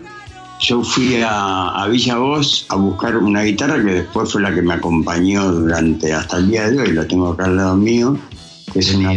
yo 0.60 0.82
fui 0.82 1.20
a, 1.26 1.86
Villa 1.90 2.18
Voz 2.18 2.66
a 2.68 2.76
buscar 2.76 3.16
una 3.16 3.42
guitarra 3.42 3.82
que 3.82 3.92
después 3.92 4.32
fue 4.32 4.42
la 4.42 4.54
que 4.54 4.62
me 4.62 4.74
acompañó 4.74 5.50
durante 5.50 6.12
hasta 6.12 6.38
el 6.38 6.50
día 6.50 6.70
de 6.70 6.80
hoy, 6.80 6.92
la 6.92 7.06
tengo 7.06 7.28
acá 7.28 7.44
al 7.44 7.56
lado 7.56 7.76
mío, 7.76 8.16
que 8.72 8.78
es 8.78 8.94
una, 8.94 9.12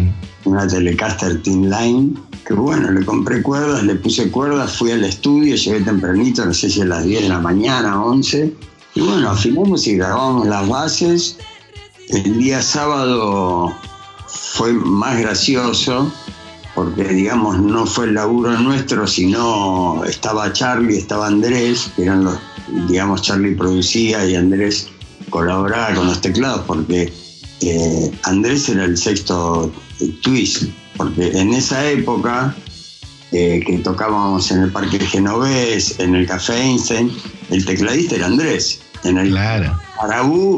una, 0.45 0.67
Telecaster 0.67 1.41
Teen 1.43 1.69
Line, 1.69 2.13
que 2.45 2.53
bueno, 2.53 2.91
le 2.91 3.05
compré 3.05 3.41
cuerdas, 3.41 3.83
le 3.83 3.95
puse 3.95 4.31
cuerdas, 4.31 4.77
fui 4.77 4.91
al 4.91 5.03
estudio, 5.03 5.55
llegué 5.55 5.81
tempranito, 5.81 6.45
no 6.45 6.53
sé 6.53 6.69
si 6.69 6.81
a 6.81 6.85
las 6.85 7.03
10 7.03 7.23
de 7.23 7.29
la 7.29 7.39
mañana, 7.39 8.03
11, 8.03 8.53
y 8.95 9.01
bueno, 9.01 9.29
afinamos 9.29 9.85
y 9.87 9.97
grabamos 9.97 10.47
las 10.47 10.67
bases. 10.67 11.37
El 12.09 12.37
día 12.37 12.61
sábado 12.61 13.75
fue 14.27 14.71
más 14.73 15.19
gracioso 15.19 16.11
porque 16.77 17.03
digamos 17.05 17.59
no 17.59 17.85
fue 17.87 18.05
el 18.05 18.13
laburo 18.13 18.51
nuestro, 18.59 19.07
sino 19.07 20.03
estaba 20.05 20.53
Charlie, 20.53 20.97
estaba 20.97 21.25
Andrés, 21.25 21.91
que 21.95 22.03
eran 22.03 22.23
los, 22.23 22.37
digamos, 22.87 23.23
Charlie 23.23 23.55
producía 23.55 24.23
y 24.29 24.35
Andrés 24.35 24.87
colaboraba 25.31 25.95
con 25.95 26.05
los 26.05 26.21
teclados, 26.21 26.61
porque 26.67 27.11
eh, 27.61 28.11
Andrés 28.23 28.69
era 28.69 28.85
el 28.85 28.95
sexto 28.95 29.71
twist, 30.21 30.65
porque 30.95 31.29
en 31.29 31.53
esa 31.53 31.83
época 31.89 32.55
eh, 33.31 33.61
que 33.65 33.79
tocábamos 33.79 34.51
en 34.51 34.61
el 34.61 34.71
Parque 34.71 34.99
Genovés, 34.99 35.99
en 35.99 36.13
el 36.13 36.27
Café 36.27 36.61
Einstein, 36.61 37.11
el 37.49 37.65
tecladista 37.65 38.15
era 38.15 38.27
Andrés. 38.27 38.81
En 39.03 39.17
el 39.17 39.29
claro. 39.29 39.79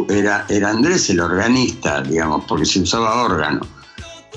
Era, 0.10 0.46
era 0.50 0.70
Andrés 0.70 1.10
el 1.10 1.20
organista, 1.20 2.02
digamos, 2.02 2.46
porque 2.46 2.66
se 2.66 2.82
usaba 2.82 3.24
órgano 3.24 3.62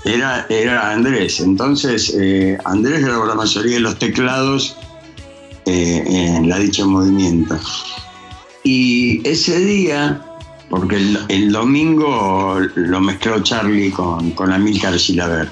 era, 0.04 0.46
era 0.48 0.90
Andrés. 0.92 1.40
Entonces, 1.40 2.14
eh, 2.18 2.58
Andrés 2.64 3.04
grabó 3.04 3.26
la 3.26 3.34
mayoría 3.34 3.74
de 3.74 3.80
los 3.80 3.98
teclados 3.98 4.76
eh, 5.66 6.02
en 6.06 6.48
la 6.48 6.58
dicha 6.58 6.84
movimiento. 6.84 7.58
Y 8.64 9.26
ese 9.28 9.58
día, 9.60 10.20
porque 10.70 10.96
el, 11.28 11.52
domingo 11.52 12.60
lo 12.74 13.00
mezcló 13.00 13.42
Charlie 13.42 13.90
con, 13.90 14.32
con 14.32 14.52
Amílcar 14.52 14.96
Gilaber, 14.96 15.48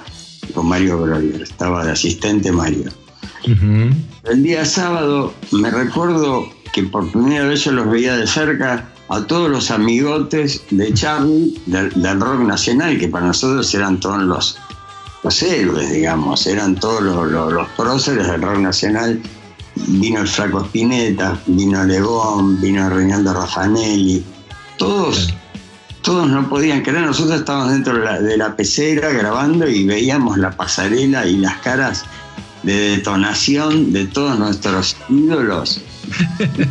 con 0.54 0.68
Mario 0.68 0.98
Breuer, 0.98 1.42
estaba 1.42 1.84
de 1.84 1.92
asistente 1.92 2.52
Mario. 2.52 2.90
El 4.24 4.42
día 4.42 4.64
sábado 4.64 5.32
me 5.50 5.70
recuerdo 5.70 6.48
que 6.72 6.82
por 6.84 7.10
primera 7.10 7.44
vez 7.46 7.64
yo 7.64 7.72
los 7.72 7.90
veía 7.90 8.16
de 8.16 8.26
cerca 8.26 8.88
a 9.08 9.26
todos 9.26 9.50
los 9.50 9.70
amigotes 9.70 10.62
de 10.70 10.94
Charlie 10.94 11.60
del, 11.66 12.20
rock 12.20 12.40
nacional, 12.42 12.96
que 12.98 13.08
para 13.08 13.26
nosotros 13.26 13.74
eran 13.74 13.98
todos 13.98 14.22
los, 14.22 14.56
los 15.24 15.42
héroes, 15.42 15.90
digamos, 15.90 16.46
eran 16.46 16.76
todos 16.76 17.02
los, 17.02 17.68
próceres 17.76 18.28
del 18.28 18.40
rock 18.40 18.58
nacional. 18.58 19.20
Vino 19.74 20.20
el 20.20 20.28
Flaco 20.28 20.60
Spinetta, 20.64 21.40
vino 21.46 21.84
Legón, 21.84 22.60
vino 22.60 22.88
Reinaldo 22.88 23.32
Raffanelli, 23.32 24.22
todos, 24.76 25.32
todos 26.02 26.28
no 26.28 26.48
podían 26.48 26.82
creer, 26.82 27.06
nosotros 27.06 27.40
estábamos 27.40 27.72
dentro 27.72 27.94
de 27.94 28.04
la, 28.04 28.20
de 28.20 28.36
la 28.36 28.54
pecera 28.54 29.10
grabando 29.10 29.68
y 29.68 29.84
veíamos 29.84 30.38
la 30.38 30.50
pasarela 30.50 31.26
y 31.26 31.36
las 31.38 31.56
caras 31.58 32.04
de 32.62 32.96
detonación 32.96 33.92
de 33.92 34.06
todos 34.06 34.38
nuestros 34.38 34.96
ídolos 35.08 35.80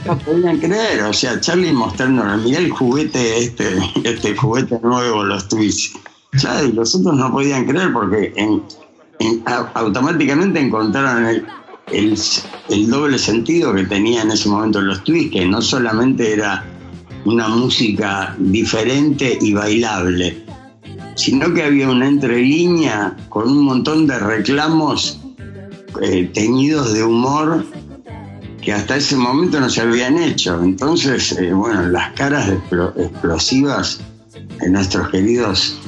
no 0.06 0.18
podían 0.20 0.60
creer, 0.60 1.04
o 1.04 1.14
sea, 1.14 1.40
Charlie 1.40 1.72
mostrándonos, 1.72 2.44
mirá 2.44 2.60
el 2.60 2.70
juguete, 2.70 3.38
este, 3.38 3.78
este 4.04 4.36
juguete 4.36 4.80
nuevo, 4.82 5.24
los 5.24 5.48
twists. 5.48 5.98
Claro, 6.32 6.68
y 6.68 6.72
los 6.74 6.94
otros 6.96 7.16
no 7.16 7.32
podían 7.32 7.66
creer 7.66 7.92
porque 7.92 8.34
automáticamente 9.74 10.60
encontraron 10.60 11.26
el, 11.26 11.46
el, 12.70 12.90
doble 12.90 13.18
sentido 13.18 13.74
que 13.74 13.84
tenía 13.86 14.22
en 14.22 14.32
ese 14.32 14.50
momento 14.50 14.82
los 14.82 15.04
twists, 15.04 15.32
que 15.32 15.46
no 15.46 15.62
solamente 15.62 16.34
era 16.34 16.66
una 17.26 17.48
música 17.48 18.36
diferente 18.38 19.38
y 19.42 19.54
bailable, 19.54 20.46
sino 21.16 21.54
que 21.54 21.64
había 21.64 21.90
una 21.90 22.08
entrelínea 22.08 23.18
con 23.30 23.50
un 23.50 23.64
montón 23.64 24.08
de 24.08 24.20
reclamos 24.20 25.20
eh, 26.02 26.30
teñidos 26.34 26.94
de 26.94 27.04
humor 27.04 27.66
que 28.62 28.74
hasta 28.74 28.98
ese 28.98 29.16
momento 29.16 29.60
no 29.60 29.70
se 29.70 29.82
habían 29.82 30.18
hecho. 30.18 30.62
Entonces, 30.64 31.32
eh, 31.34 31.54
bueno, 31.54 31.88
las 31.90 32.12
caras 32.14 32.50
explosivas 32.50 34.02
de 34.60 34.70
nuestros 34.70 35.10
queridos 35.10 35.80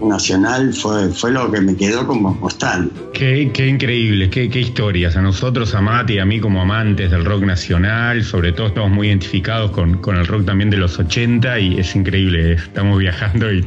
nacional 0.00 0.72
fue, 0.72 1.08
fue 1.08 1.32
lo 1.32 1.50
que 1.50 1.60
me 1.60 1.76
quedó 1.76 2.06
como 2.06 2.38
postal. 2.38 2.90
Qué, 3.12 3.50
qué 3.52 3.66
increíble, 3.66 4.30
qué, 4.30 4.48
qué, 4.48 4.60
historias. 4.60 5.16
A 5.16 5.22
nosotros, 5.22 5.74
a 5.74 5.80
Mati 5.80 6.14
y 6.14 6.18
a 6.18 6.24
mí 6.24 6.40
como 6.40 6.62
amantes 6.62 7.10
del 7.10 7.24
rock 7.24 7.42
nacional, 7.42 8.24
sobre 8.24 8.52
todo 8.52 8.68
estamos 8.68 8.90
muy 8.90 9.08
identificados 9.08 9.70
con, 9.70 9.98
con 9.98 10.16
el 10.16 10.26
rock 10.26 10.44
también 10.44 10.70
de 10.70 10.76
los 10.76 10.98
80 10.98 11.58
y 11.58 11.80
es 11.80 11.94
increíble, 11.96 12.52
estamos 12.52 12.98
viajando 12.98 13.52
y 13.52 13.66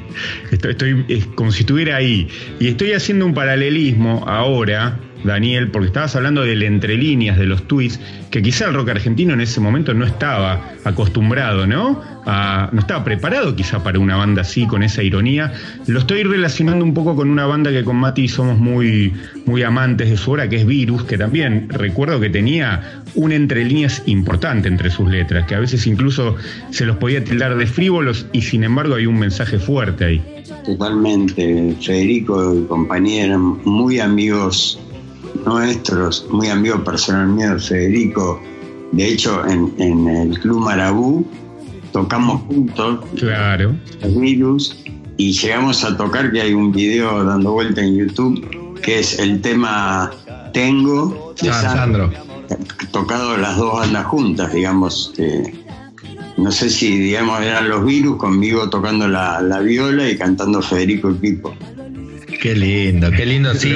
estoy, 0.51 0.71
estoy 0.71 1.05
es 1.07 1.25
como 1.27 1.51
si 1.51 1.61
estuviera 1.61 1.97
ahí. 1.97 2.27
Y 2.59 2.67
estoy 2.67 2.93
haciendo 2.93 3.25
un 3.25 3.33
paralelismo 3.33 4.23
ahora 4.27 4.97
Daniel, 5.23 5.69
porque 5.69 5.87
estabas 5.87 6.15
hablando 6.15 6.43
del 6.43 6.63
entre 6.63 6.95
líneas 6.97 7.37
de 7.37 7.45
los 7.45 7.67
tweets, 7.67 7.99
que 8.29 8.41
quizá 8.41 8.67
el 8.67 8.73
rock 8.73 8.89
argentino 8.89 9.33
en 9.33 9.41
ese 9.41 9.59
momento 9.59 9.93
no 9.93 10.05
estaba 10.05 10.71
acostumbrado, 10.83 11.67
¿no? 11.67 12.01
no 12.71 12.79
estaba 12.79 13.03
preparado 13.03 13.55
quizá 13.55 13.83
para 13.83 13.99
una 13.99 14.15
banda 14.15 14.41
así, 14.41 14.67
con 14.67 14.83
esa 14.83 15.01
ironía. 15.01 15.53
Lo 15.87 15.99
estoy 15.99 16.23
relacionando 16.23 16.85
un 16.85 16.93
poco 16.93 17.15
con 17.15 17.29
una 17.29 17.45
banda 17.45 17.71
que 17.71 17.83
con 17.83 17.95
Mati 17.95 18.27
somos 18.27 18.57
muy, 18.57 19.13
muy 19.45 19.63
amantes 19.63 20.09
de 20.09 20.17
su 20.17 20.31
obra, 20.31 20.47
que 20.47 20.57
es 20.57 20.65
Virus, 20.65 21.03
que 21.03 21.17
también 21.17 21.69
recuerdo 21.69 22.19
que 22.19 22.29
tenía 22.29 23.01
un 23.15 23.31
entre 23.31 23.65
líneas 23.65 24.03
importante 24.05 24.67
entre 24.67 24.91
sus 24.91 25.09
letras, 25.09 25.47
que 25.47 25.55
a 25.55 25.59
veces 25.59 25.87
incluso 25.87 26.35
se 26.69 26.85
los 26.85 26.97
podía 26.97 27.23
tildar 27.23 27.57
de 27.57 27.65
frívolos 27.65 28.27
y 28.31 28.41
sin 28.41 28.63
embargo 28.63 28.95
hay 28.95 29.05
un 29.05 29.17
mensaje 29.17 29.57
fuerte 29.57 30.05
ahí. 30.05 30.23
Totalmente, 30.65 31.75
Federico 31.81 32.55
y 32.55 32.65
compañía 32.65 33.25
eran 33.25 33.59
muy 33.63 33.99
amigos 33.99 34.79
nuestros, 35.45 36.27
muy 36.29 36.49
amigo 36.49 36.83
personal 36.83 37.27
mío, 37.27 37.59
Federico. 37.59 38.41
De 38.91 39.07
hecho, 39.07 39.43
en, 39.47 40.07
el 40.07 40.39
Club 40.39 40.59
Marabú 40.59 41.25
tocamos 41.91 42.41
juntos. 42.43 43.05
Claro. 43.17 43.75
El 44.01 44.15
virus. 44.15 44.83
Y 45.17 45.33
llegamos 45.33 45.83
a 45.83 45.97
tocar, 45.97 46.31
que 46.31 46.41
hay 46.41 46.53
un 46.53 46.71
video 46.71 47.23
dando 47.25 47.51
vuelta 47.51 47.81
en 47.81 47.97
YouTube, 47.97 48.79
que 48.81 48.99
es 48.99 49.19
el 49.19 49.41
tema 49.41 50.11
Tengo 50.53 51.33
de 51.41 51.49
ah, 51.49 51.53
Sandro. 51.53 52.11
Tocado 52.91 53.37
las 53.37 53.57
dos 53.57 53.73
bandas 53.73 54.05
juntas, 54.05 54.53
digamos. 54.53 55.13
no 56.37 56.51
sé 56.51 56.69
si, 56.69 56.97
digamos, 56.97 57.41
eran 57.41 57.69
los 57.69 57.85
virus 57.85 58.17
conmigo 58.17 58.69
tocando 58.69 59.07
la, 59.07 59.59
viola 59.59 60.09
y 60.09 60.17
cantando 60.17 60.61
Federico 60.61 61.11
y 61.11 61.13
Pipo. 61.15 61.53
Qué 62.41 62.55
lindo, 62.55 63.11
qué 63.11 63.25
lindo, 63.25 63.53
sí. 63.53 63.75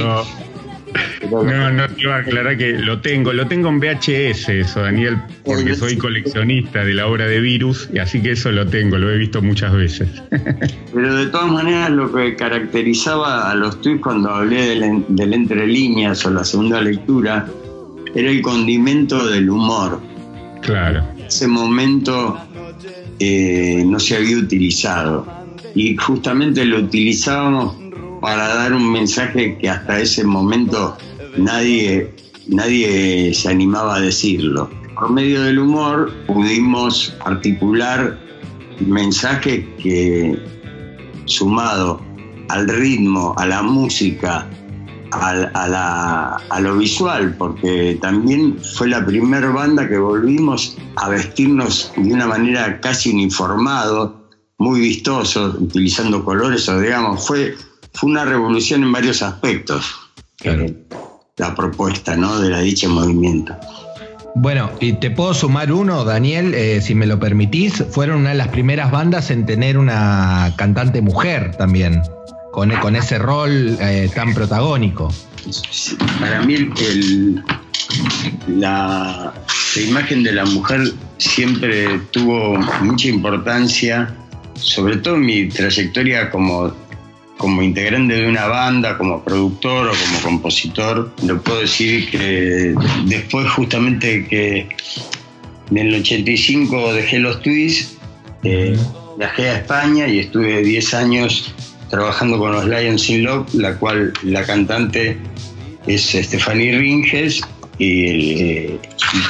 No, 1.29 1.71
no, 1.71 1.89
te 1.89 2.01
iba 2.01 2.15
a 2.15 2.19
aclarar 2.19 2.57
que 2.57 2.73
lo 2.73 3.01
tengo, 3.01 3.33
lo 3.33 3.47
tengo 3.47 3.69
en 3.69 3.79
VHS 3.79 4.49
eso, 4.49 4.81
Daniel, 4.81 5.17
porque 5.43 5.75
soy 5.75 5.97
coleccionista 5.97 6.83
de 6.83 6.93
la 6.93 7.07
obra 7.07 7.27
de 7.27 7.39
Virus, 7.39 7.89
y 7.93 7.99
así 7.99 8.21
que 8.21 8.31
eso 8.31 8.51
lo 8.51 8.67
tengo, 8.67 8.97
lo 8.97 9.11
he 9.11 9.17
visto 9.17 9.41
muchas 9.41 9.73
veces. 9.73 10.09
Pero 10.93 11.15
de 11.15 11.27
todas 11.27 11.51
maneras 11.51 11.89
lo 11.91 12.13
que 12.13 12.35
caracterizaba 12.35 13.49
a 13.49 13.55
los 13.55 13.81
tweets 13.81 14.01
cuando 14.01 14.29
hablé 14.29 14.79
del, 14.79 15.33
entre 15.33 15.67
líneas 15.67 16.25
o 16.25 16.31
la 16.31 16.43
segunda 16.43 16.81
lectura 16.81 17.47
era 18.13 18.29
el 18.29 18.41
condimento 18.41 19.27
del 19.27 19.49
humor. 19.49 20.01
Claro. 20.61 21.03
Ese 21.27 21.47
momento 21.47 22.37
eh, 23.19 23.83
no 23.85 23.99
se 23.99 24.17
había 24.17 24.37
utilizado 24.37 25.25
y 25.75 25.95
justamente 25.97 26.65
lo 26.65 26.79
utilizábamos 26.79 27.75
para 28.21 28.55
dar 28.55 28.73
un 28.73 28.89
mensaje 28.91 29.57
que 29.57 29.69
hasta 29.69 29.99
ese 29.99 30.23
momento 30.23 30.97
nadie, 31.37 32.13
nadie 32.47 33.33
se 33.33 33.49
animaba 33.49 33.95
a 33.95 34.01
decirlo. 34.01 34.69
Por 34.95 35.11
medio 35.11 35.41
del 35.43 35.59
humor 35.59 36.11
pudimos 36.27 37.13
articular 37.25 38.19
mensajes 38.79 39.65
que, 39.81 40.37
sumado 41.25 42.01
al 42.49 42.67
ritmo, 42.67 43.33
a 43.37 43.45
la 43.45 43.61
música, 43.63 44.47
a, 45.11 46.39
a, 46.49 46.59
lo 46.59 46.77
visual, 46.77 47.35
porque 47.37 47.97
también 48.01 48.57
fue 48.75 48.87
la 48.87 49.05
primera 49.05 49.49
banda 49.49 49.87
que 49.87 49.97
volvimos 49.97 50.77
a 50.95 51.09
vestirnos 51.09 51.91
de 51.95 52.13
una 52.13 52.27
manera 52.27 52.79
casi 52.81 53.11
uniformado, 53.11 54.29
muy 54.57 54.79
vistoso, 54.79 55.55
utilizando 55.59 56.23
colores, 56.23 56.67
o 56.69 56.79
digamos, 56.79 57.27
fue 57.27 57.55
fue 57.93 58.09
una 58.09 58.25
revolución 58.25 58.83
en 58.83 58.91
varios 58.91 59.21
aspectos. 59.21 59.85
La 61.37 61.55
propuesta 61.55 62.15
¿no? 62.15 62.39
de 62.39 62.49
la 62.49 62.59
dicha 62.59 62.87
movimiento. 62.87 63.55
Bueno, 64.35 64.71
y 64.79 64.93
te 64.93 65.11
puedo 65.11 65.33
sumar 65.33 65.71
uno, 65.71 66.05
Daniel, 66.05 66.53
eh, 66.53 66.81
si 66.81 66.95
me 66.95 67.05
lo 67.05 67.19
permitís, 67.19 67.83
fueron 67.91 68.21
una 68.21 68.29
de 68.29 68.35
las 68.35 68.47
primeras 68.49 68.91
bandas 68.91 69.31
en 69.31 69.45
tener 69.45 69.77
una 69.77 70.53
cantante 70.57 71.01
mujer 71.01 71.55
también, 71.55 72.01
con, 72.51 72.71
con 72.77 72.95
ese 72.95 73.19
rol 73.19 73.77
eh, 73.79 74.09
tan 74.13 74.33
protagónico. 74.33 75.13
Para 76.19 76.41
mí 76.41 76.69
la, 78.47 79.33
la 79.75 79.81
imagen 79.81 80.23
de 80.23 80.31
la 80.31 80.45
mujer 80.45 80.81
siempre 81.17 81.99
tuvo 82.11 82.57
mucha 82.81 83.07
importancia, 83.07 84.15
sobre 84.55 84.97
todo 84.97 85.15
en 85.15 85.25
mi 85.25 85.49
trayectoria 85.49 86.29
como 86.31 86.73
como 87.43 87.61
integrante 87.61 88.13
de 88.13 88.25
una 88.25 88.47
banda, 88.47 88.97
como 88.97 89.21
productor 89.21 89.89
o 89.89 89.91
como 89.91 90.21
compositor, 90.21 91.11
lo 91.25 91.41
puedo 91.41 91.59
decir 91.59 92.09
que 92.09 92.73
después 93.03 93.49
justamente 93.49 94.25
que 94.25 94.69
en 95.69 95.77
el 95.77 95.93
85 95.93 96.93
dejé 96.93 97.19
los 97.19 97.41
Twists, 97.41 97.97
eh, 98.43 98.77
viajé 99.17 99.49
a 99.49 99.57
España 99.57 100.07
y 100.07 100.19
estuve 100.19 100.63
10 100.63 100.93
años 100.93 101.53
trabajando 101.89 102.37
con 102.37 102.53
los 102.53 102.65
Lions 102.65 103.09
in 103.09 103.25
Love, 103.25 103.53
la 103.55 103.75
cual 103.75 104.13
la 104.23 104.45
cantante 104.45 105.17
es 105.85 106.11
Stephanie 106.11 106.77
Ringes 106.77 107.41
y, 107.77 107.97
y 107.97 108.79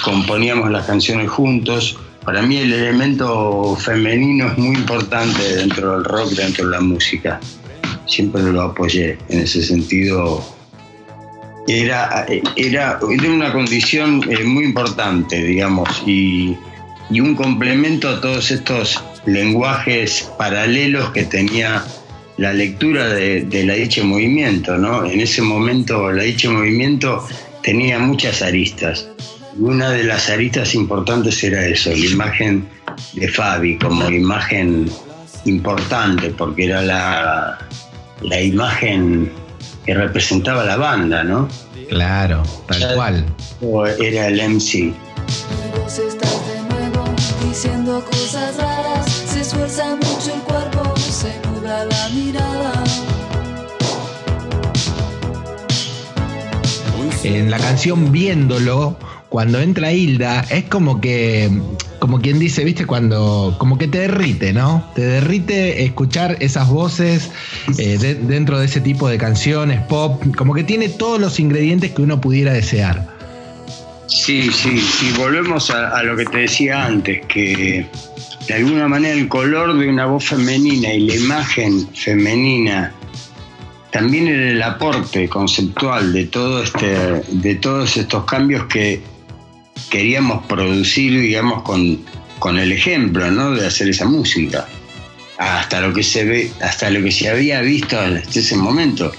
componíamos 0.05 0.69
las 0.69 0.85
canciones 0.85 1.31
juntos. 1.31 1.97
Para 2.23 2.43
mí 2.43 2.57
el 2.57 2.73
elemento 2.73 3.75
femenino 3.75 4.49
es 4.51 4.57
muy 4.59 4.75
importante 4.75 5.55
dentro 5.55 5.93
del 5.93 6.03
rock, 6.03 6.29
dentro 6.33 6.65
de 6.65 6.71
la 6.71 6.79
música 6.79 7.39
siempre 8.13 8.41
lo 8.43 8.61
apoyé 8.61 9.17
en 9.29 9.39
ese 9.39 9.63
sentido. 9.63 10.43
Era, 11.67 12.25
era, 12.55 12.99
una 13.01 13.51
condición 13.53 14.21
eh, 14.29 14.43
muy 14.43 14.65
importante, 14.65 15.41
digamos, 15.41 16.03
y, 16.05 16.57
un 17.09 17.35
complemento 17.35 18.09
a 18.09 18.19
todos 18.19 18.49
estos 18.49 19.03
lenguajes 19.25 20.31
paralelos 20.37 21.11
que 21.11 21.23
tenía 21.23 21.85
la 22.37 22.53
lectura 22.53 23.07
de, 23.07 23.63
la 23.65 23.75
dicha 23.75 24.03
movimiento, 24.03 24.77
¿no? 24.77 25.05
En 25.05 25.21
ese 25.21 25.43
momento 25.43 26.11
la 26.11 26.23
dicha 26.23 26.49
movimiento 26.49 27.23
tenía 27.61 27.99
muchas 27.99 28.41
aristas. 28.41 29.07
una 29.59 29.91
de 29.91 30.03
las 30.05 30.31
aristas 30.31 30.73
importantes 30.73 31.43
era 31.43 31.63
eso, 31.67 31.91
la 31.91 31.97
imagen 31.97 32.67
de 33.13 33.27
Fabi 33.27 33.77
como 33.77 34.09
imagen 34.09 34.89
importante, 35.45 36.29
porque 36.29 36.65
era 36.65 36.81
la, 36.81 37.59
la 38.23 38.41
imagen 38.41 39.31
que 39.85 39.93
representaba 39.93 40.63
la 40.63 40.77
banda, 40.77 41.23
¿no? 41.23 41.47
Claro, 41.89 42.43
tal 42.67 42.95
cual. 42.95 43.25
Era 43.99 44.27
el 44.27 44.41
MC. 44.41 44.93
diciendo 47.47 48.03
cosas 48.05 48.57
raras, 48.57 49.11
se 49.11 49.41
esfuerza 49.41 49.95
mucho 49.95 50.33
el 50.33 50.41
cuerpo, 50.41 50.95
se 50.97 51.33
nubla 51.47 51.85
la 51.85 52.09
mirada. 52.09 52.83
En 57.23 57.51
la 57.51 57.57
canción 57.57 58.11
Viéndolo, 58.11 58.97
cuando 59.29 59.59
entra 59.59 59.91
Hilda, 59.91 60.41
es 60.49 60.65
como 60.65 60.99
que 60.99 61.49
como 62.03 62.19
quien 62.19 62.37
dice, 62.37 62.65
viste, 62.65 62.85
cuando, 62.85 63.55
como 63.57 63.77
que 63.77 63.87
te 63.87 63.99
derrite, 63.99 64.51
¿no? 64.51 64.91
Te 64.93 65.03
derrite 65.03 65.85
escuchar 65.85 66.35
esas 66.41 66.67
voces 66.67 67.31
eh, 67.77 67.97
dentro 67.97 68.59
de 68.59 68.65
ese 68.65 68.81
tipo 68.81 69.07
de 69.07 69.17
canciones, 69.17 69.79
pop, 69.83 70.21
como 70.35 70.53
que 70.53 70.65
tiene 70.65 70.89
todos 70.89 71.17
los 71.17 71.39
ingredientes 71.39 71.91
que 71.91 72.01
uno 72.01 72.19
pudiera 72.19 72.51
desear. 72.51 73.07
Sí, 74.07 74.51
sí, 74.51 74.81
sí, 74.81 75.13
volvemos 75.17 75.69
a, 75.69 76.03
lo 76.03 76.17
que 76.17 76.25
te 76.25 76.39
decía 76.39 76.83
antes, 76.83 77.25
que 77.27 77.87
de 78.49 78.53
alguna 78.53 78.89
manera 78.89 79.13
el 79.13 79.29
color 79.29 79.77
de 79.77 79.87
una 79.87 80.05
voz 80.05 80.25
femenina 80.25 80.93
y 80.93 81.07
la 81.07 81.15
imagen 81.15 81.87
femenina 81.95 82.93
también 83.91 84.27
el 84.27 84.61
aporte 84.61 85.29
conceptual 85.29 86.11
de 86.11 86.25
todo 86.25 86.63
este, 86.63 87.21
de 87.29 87.55
todos 87.55 87.95
estos 87.95 88.25
cambios 88.25 88.65
que 88.65 89.12
queríamos 89.89 90.45
producir, 90.45 91.19
digamos, 91.19 91.63
con, 91.63 91.99
con 92.39 92.57
el 92.59 92.71
ejemplo, 92.71 93.29
¿no? 93.31 93.51
De 93.51 93.67
hacer 93.67 93.89
esa 93.89 94.05
música. 94.05 94.67
Hasta 95.37 95.81
lo 95.81 95.93
que 95.93 96.03
se 96.03 96.25
ve, 96.25 96.51
hasta 96.61 96.89
lo 96.89 97.03
que 97.03 97.11
se 97.11 97.29
había 97.29 97.61
visto 97.61 97.99
hasta 97.99 98.39
ese 98.39 98.55
momento. 98.55 99.11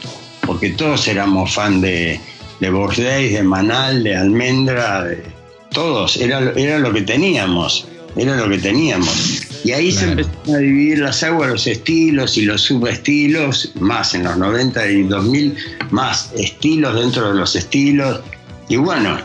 Porque 0.47 0.71
todos 0.71 1.09
éramos 1.09 1.53
fan 1.55 1.81
de, 1.81 2.21
de 2.61 2.71
Box 2.71 2.99
de 2.99 3.43
Manal, 3.43 4.03
de 4.05 4.17
Almendra, 4.17 5.05
de 5.05 5.23
todos, 5.71 6.17
era, 6.19 6.53
era 6.57 6.79
lo 6.79 6.93
que 6.93 7.03
teníamos, 7.03 7.89
era 8.17 8.37
lo 8.37 8.49
que 8.49 8.59
teníamos. 8.59 9.41
Y 9.65 9.73
ahí 9.73 9.91
se 9.91 10.05
Claro. 10.05 10.21
empezaron 10.21 10.55
a 10.55 10.59
dividir 10.59 10.99
las 10.99 11.23
aguas, 11.23 11.51
los 11.51 11.67
estilos 11.67 12.37
y 12.37 12.43
los 12.43 12.61
subestilos, 12.63 13.73
más 13.81 14.15
en 14.15 14.25
los 14.25 14.37
90 14.37 14.87
y 14.89 15.03
2000, 15.05 15.57
más 15.91 16.31
estilos 16.37 16.95
dentro 16.95 17.29
de 17.33 17.35
los 17.41 17.57
estilos. 17.57 18.21
Y 18.69 18.77
bueno, 18.77 19.19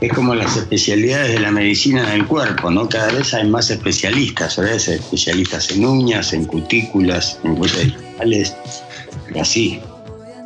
es 0.00 0.12
como 0.12 0.34
las 0.34 0.56
especialidades 0.56 1.32
de 1.32 1.40
la 1.40 1.50
medicina 1.50 2.10
del 2.10 2.26
cuerpo, 2.26 2.70
¿no? 2.70 2.88
Cada 2.88 3.12
vez 3.12 3.32
hay 3.34 3.48
más 3.48 3.70
especialistas, 3.70 4.56
¿verdad? 4.56 4.76
Especialistas 4.76 5.70
en 5.70 5.84
uñas, 5.84 6.32
en 6.32 6.44
cutículas, 6.44 7.38
en 7.44 7.58
huellas 7.58 7.84
digitales, 7.84 8.54
y 9.34 9.38
así. 9.38 9.80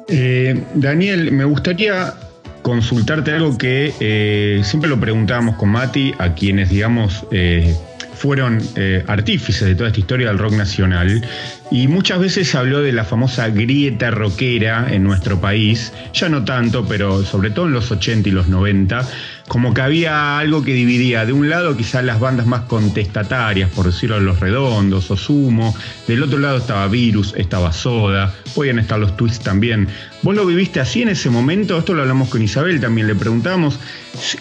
Eh, 0.09 0.63
Daniel, 0.75 1.33
me 1.33 1.45
gustaría 1.45 2.15
consultarte 2.63 3.33
algo 3.33 3.57
que 3.57 3.93
eh, 4.01 4.61
siempre 4.65 4.89
lo 4.89 5.01
preguntábamos 5.01 5.57
con 5.57 5.71
Mati, 5.71 6.15
a 6.19 6.35
quienes, 6.35 6.71
digamos, 6.71 7.25
eh, 7.31 7.75
fueron 8.21 8.61
eh, 8.77 9.03
artífices 9.07 9.67
de 9.67 9.75
toda 9.75 9.89
esta 9.89 10.01
historia 10.01 10.29
del 10.29 10.39
rock 10.39 10.53
nacional. 10.53 11.27
Y 11.71 11.89
muchas 11.89 12.19
veces 12.19 12.51
se 12.51 12.59
habló 12.59 12.83
de 12.83 12.93
la 12.93 13.05
famosa 13.05 13.49
grieta 13.49 14.11
rockera 14.11 14.89
en 14.91 15.05
nuestro 15.05 15.41
país, 15.41 15.93
ya 16.13 16.29
no 16.29 16.45
tanto, 16.45 16.85
pero 16.87 17.25
sobre 17.25 17.51
todo 17.51 17.67
en 17.67 17.73
los 17.73 17.91
80 17.91 18.29
y 18.29 18.33
los 18.33 18.49
90, 18.49 19.09
como 19.51 19.75
que 19.75 19.81
había 19.81 20.39
algo 20.39 20.63
que 20.63 20.73
dividía 20.73 21.27
de 21.27 21.33
un 21.33 21.51
lado 21.51 21.77
quizás 21.77 22.05
las 22.05 22.21
bandas 22.21 22.47
más 22.47 22.61
contestatarias, 22.69 23.69
por 23.69 23.87
decirlo 23.87 24.21
Los 24.21 24.39
Redondos 24.39 25.11
o 25.11 25.17
Sumo, 25.17 25.75
del 26.07 26.23
otro 26.23 26.39
lado 26.39 26.59
estaba 26.59 26.87
Virus, 26.87 27.35
estaba 27.37 27.73
Soda, 27.73 28.33
podían 28.55 28.79
estar 28.79 29.01
los 29.01 29.17
Twists 29.17 29.43
también. 29.43 29.89
¿Vos 30.23 30.37
lo 30.37 30.47
viviste 30.47 30.79
así 30.79 31.03
en 31.03 31.09
ese 31.09 31.31
momento? 31.31 31.77
Esto 31.77 31.95
lo 31.95 32.03
hablamos 32.03 32.29
con 32.29 32.41
Isabel 32.41 32.79
también, 32.79 33.09
le 33.09 33.17
preguntamos 33.17 33.81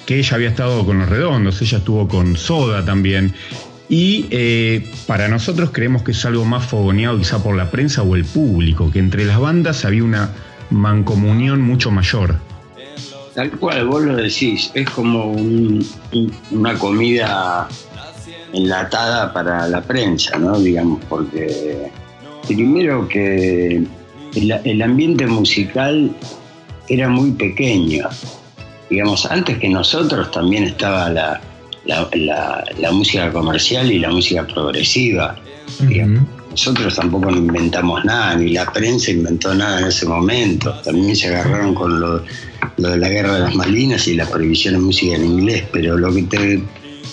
que 0.05 0.19
ella 0.19 0.35
había 0.35 0.49
estado 0.49 0.85
con 0.85 0.99
Los 0.99 1.09
Redondos, 1.09 1.59
ella 1.63 1.79
estuvo 1.79 2.07
con 2.07 2.37
Soda 2.37 2.85
también. 2.85 3.33
Y 3.89 4.27
eh, 4.29 4.91
para 5.07 5.27
nosotros 5.27 5.71
creemos 5.73 6.03
que 6.03 6.11
es 6.11 6.23
algo 6.23 6.45
más 6.45 6.67
fogoneado 6.67 7.17
quizá 7.17 7.41
por 7.41 7.55
la 7.55 7.71
prensa 7.71 8.03
o 8.03 8.15
el 8.15 8.25
público, 8.25 8.91
que 8.91 8.99
entre 8.99 9.25
las 9.25 9.39
bandas 9.39 9.85
había 9.85 10.03
una 10.03 10.29
mancomunión 10.69 11.61
mucho 11.61 11.89
mayor. 11.89 12.47
Tal 13.39 13.51
cual, 13.51 13.87
vos 13.87 14.01
lo 14.03 14.17
decís, 14.17 14.69
es 14.73 14.89
como 14.89 15.31
un- 15.31 15.87
un- 16.11 16.33
una 16.51 16.77
comida 16.77 17.69
enlatada 18.51 19.31
para 19.31 19.65
la 19.69 19.79
prensa, 19.81 20.37
¿no? 20.37 20.59
Digamos, 20.59 20.99
porque 21.07 21.89
primero 22.45 23.07
que 23.07 23.77
el, 24.35 24.51
el 24.65 24.81
ambiente 24.81 25.25
musical 25.25 26.11
era 26.89 27.07
muy 27.07 27.31
pequeño. 27.31 28.09
Digamos, 28.89 29.25
antes 29.25 29.57
que 29.59 29.69
nosotros 29.69 30.31
también 30.31 30.65
estaba 30.65 31.09
la, 31.09 31.39
la- 31.85 32.09
la- 32.11 32.65
la 32.77 32.91
música 32.91 33.31
comercial 33.31 33.89
y 33.89 33.99
la 33.99 34.09
música 34.09 34.45
progresiva. 34.45 35.37
digamos. 35.87 36.23
Nosotros 36.51 36.95
tampoco 36.95 37.29
inventamos 37.29 38.03
nada, 38.05 38.35
ni 38.35 38.51
la 38.51 38.71
prensa 38.71 39.11
inventó 39.11 39.53
nada 39.53 39.79
en 39.81 39.87
ese 39.87 40.05
momento. 40.05 40.73
También 40.83 41.15
se 41.15 41.27
agarraron 41.27 41.75
con 41.75 41.99
lo, 41.99 42.23
lo 42.77 42.89
de 42.89 42.97
la 42.97 43.09
guerra 43.09 43.35
de 43.35 43.39
las 43.41 43.55
Malvinas 43.55 44.07
y 44.07 44.15
la 44.15 44.27
prohibición 44.27 44.73
de 44.73 44.79
música 44.79 45.15
en 45.15 45.25
inglés, 45.25 45.63
pero 45.71 45.97
lo 45.97 46.13
que 46.13 46.23
te 46.23 46.63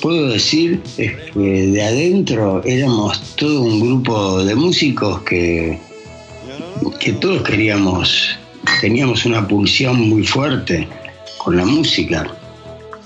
puedo 0.00 0.28
decir 0.28 0.80
es 0.96 1.12
que 1.32 1.66
de 1.66 1.82
adentro 1.82 2.62
éramos 2.64 3.20
todo 3.36 3.62
un 3.62 3.80
grupo 3.80 4.44
de 4.44 4.54
músicos 4.54 5.22
que, 5.22 5.78
que 7.00 7.12
todos 7.14 7.42
queríamos, 7.42 8.38
teníamos 8.80 9.24
una 9.24 9.46
pulsión 9.46 10.08
muy 10.08 10.24
fuerte 10.24 10.88
con 11.38 11.56
la 11.56 11.64
música. 11.64 12.26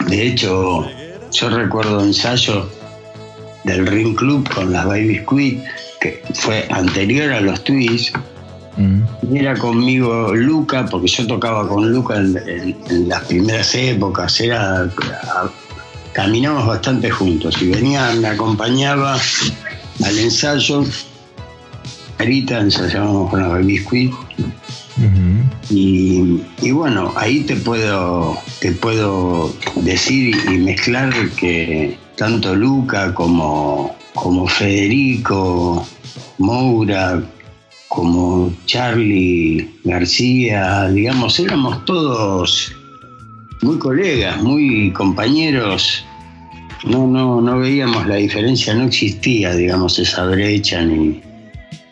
De 0.08 0.26
hecho, 0.28 0.86
yo 1.32 1.50
recuerdo 1.50 2.02
ensayos 2.02 2.66
del 3.64 3.86
Ring 3.86 4.14
Club 4.16 4.48
con 4.52 4.72
las 4.72 4.86
Baby 4.86 5.18
Squid, 5.18 5.58
que 6.00 6.22
fue 6.34 6.66
anterior 6.70 7.32
a 7.32 7.40
los 7.40 7.62
Twists, 7.64 8.12
Mm. 8.76 9.02
era 9.36 9.54
conmigo 9.58 10.32
Luca, 10.34 10.86
porque 10.86 11.08
yo 11.08 11.26
tocaba 11.26 11.68
con 11.68 11.92
Luca 11.92 12.16
en, 12.16 12.36
en- 12.48 12.76
en 12.88 13.08
las 13.08 13.22
primeras 13.24 13.74
épocas, 13.74 14.40
era, 14.40 14.82
a- 14.84 15.50
caminábamos 16.12 16.66
bastante 16.66 17.10
juntos 17.10 17.60
y 17.60 17.68
venía, 17.70 18.10
me 18.20 18.28
acompañaba 18.28 19.18
al 20.04 20.18
ensayo, 20.18 20.84
ahorita 22.18 22.60
ensayábamos 22.60 23.30
con 23.30 23.42
la 23.42 23.48
Baby 23.48 23.78
Squid, 23.78 24.10
Ujú. 24.12 25.44
y, 25.70 26.40
y 26.62 26.70
bueno, 26.70 27.12
ahí 27.16 27.40
te 27.40 27.56
puedo, 27.56 28.38
te 28.60 28.72
puedo 28.72 29.54
decir 29.76 30.34
y 30.48 30.58
mezclar 30.58 31.12
que 31.38 31.98
tanto 32.16 32.54
Luca 32.54 33.12
como, 33.14 33.96
como 34.14 34.46
Federico 34.46 35.86
Moura, 36.38 37.22
como 37.88 38.52
Charlie 38.66 39.68
García, 39.84 40.88
digamos, 40.88 41.38
éramos 41.40 41.84
todos 41.84 42.72
muy 43.62 43.78
colegas, 43.78 44.42
muy 44.42 44.92
compañeros. 44.92 46.04
No, 46.84 47.06
no, 47.06 47.40
no 47.40 47.58
veíamos 47.58 48.06
la 48.06 48.16
diferencia, 48.16 48.74
no 48.74 48.84
existía, 48.84 49.54
digamos, 49.54 49.98
esa 49.98 50.24
brecha 50.24 50.82
ni, 50.82 51.20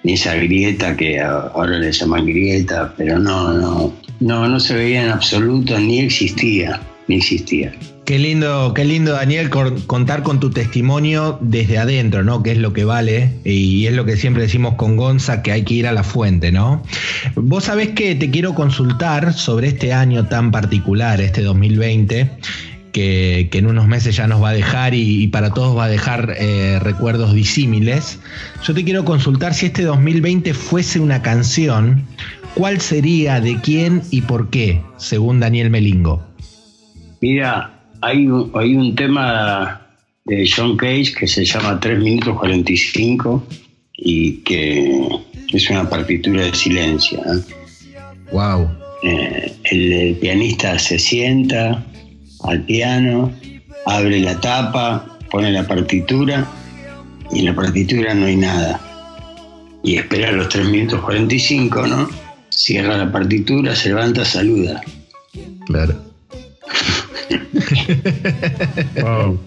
ni 0.03 0.13
esa 0.15 0.35
grieta 0.35 0.97
que 0.97 1.21
ahora 1.21 1.79
le 1.79 1.93
llaman 1.93 2.25
grieta, 2.25 2.95
pero 2.97 3.19
no, 3.19 3.53
no, 3.53 3.93
no, 4.21 4.49
no 4.49 4.61
se 4.61 4.75
veía 4.75 5.03
en 5.03 5.11
absoluto, 5.11 5.79
ni 5.79 6.01
existía, 6.01 6.81
ni 7.07 7.17
existía. 7.17 7.73
Qué 8.09 8.19
lindo, 8.19 8.73
qué 8.73 8.87
lindo, 8.87 9.13
Daniel, 9.13 9.51
contar 9.51 10.23
con 10.23 10.41
tu 10.41 10.49
testimonio 10.49 11.37
desde 11.43 11.77
adentro, 11.77 12.25
¿no? 12.25 12.43
Que 12.43 12.53
es 12.53 12.57
lo 12.57 12.73
que 12.73 12.85
vale 12.85 13.35
y 13.45 13.85
es 13.85 13.93
lo 13.93 14.07
que 14.07 14.17
siempre 14.17 14.45
decimos 14.45 14.77
con 14.77 14.97
Gonza, 14.97 15.43
que 15.43 15.53
hay 15.53 15.63
que 15.63 15.75
ir 15.75 15.87
a 15.87 15.93
la 15.93 16.03
fuente, 16.03 16.51
¿no? 16.51 16.83
Vos 17.35 17.65
sabés 17.65 17.91
que 17.91 18.15
te 18.15 18.31
quiero 18.31 18.55
consultar 18.55 19.35
sobre 19.35 19.69
este 19.69 19.93
año 19.93 20.25
tan 20.25 20.51
particular, 20.51 21.21
este 21.21 21.43
2020, 21.43 22.31
que, 22.93 23.49
que 23.53 23.59
en 23.59 23.67
unos 23.67 23.87
meses 23.87 24.17
ya 24.17 24.27
nos 24.27 24.43
va 24.43 24.49
a 24.49 24.55
dejar 24.55 24.95
y, 24.95 25.25
y 25.25 25.27
para 25.27 25.53
todos 25.53 25.77
va 25.77 25.85
a 25.85 25.89
dejar 25.89 26.35
eh, 26.39 26.79
recuerdos 26.81 27.35
disímiles. 27.35 28.21
Yo 28.65 28.73
te 28.73 28.85
quiero 28.85 29.05
consultar 29.05 29.53
si 29.53 29.67
este 29.67 29.83
2020 29.83 30.55
fuese 30.55 30.99
una 30.99 31.21
canción, 31.21 32.07
¿cuál 32.55 32.81
sería, 32.81 33.43
de 33.43 33.61
quién 33.61 34.01
y 34.11 34.23
por 34.23 34.49
qué, 34.49 34.81
según 34.97 35.41
Daniel 35.41 35.69
Melingo? 35.69 36.27
Mira, 37.21 37.78
hay 38.01 38.27
un, 38.27 38.51
hay 38.55 38.75
un 38.75 38.95
tema 38.95 39.81
de 40.25 40.49
John 40.49 40.77
Cage 40.77 41.15
que 41.19 41.27
se 41.27 41.45
llama 41.45 41.81
3 41.81 41.99
minutos 41.99 42.39
45 42.39 43.47
y 43.95 44.39
que 44.39 45.09
es 45.53 45.71
una 45.71 45.89
partitura 45.89 46.45
de 46.45 46.55
silencio. 46.55 47.19
¿eh? 47.19 47.41
Wow. 48.33 48.69
Eh, 49.03 49.53
el, 49.65 49.93
el 49.93 50.15
pianista 50.17 50.79
se 50.79 50.99
sienta 50.99 51.85
al 52.45 52.63
piano, 52.65 53.33
abre 53.87 54.21
la 54.21 54.41
tapa, 54.41 55.19
pone 55.31 55.51
la 55.51 55.67
partitura 55.67 56.47
y 57.33 57.41
en 57.41 57.45
la 57.47 57.55
partitura 57.55 58.15
no 58.15 58.27
hay 58.27 58.37
nada. 58.37 58.81
Y 59.83 59.97
espera 59.97 60.33
los 60.33 60.49
3 60.49 60.69
minutos 60.69 61.01
45, 61.01 61.87
¿no? 61.87 62.09
Cierra 62.51 62.99
la 62.99 63.11
partitura, 63.11 63.75
se 63.75 63.91
levanta, 63.91 64.25
saluda. 64.25 64.83
Claro. 65.67 66.08
Wow. 69.03 69.41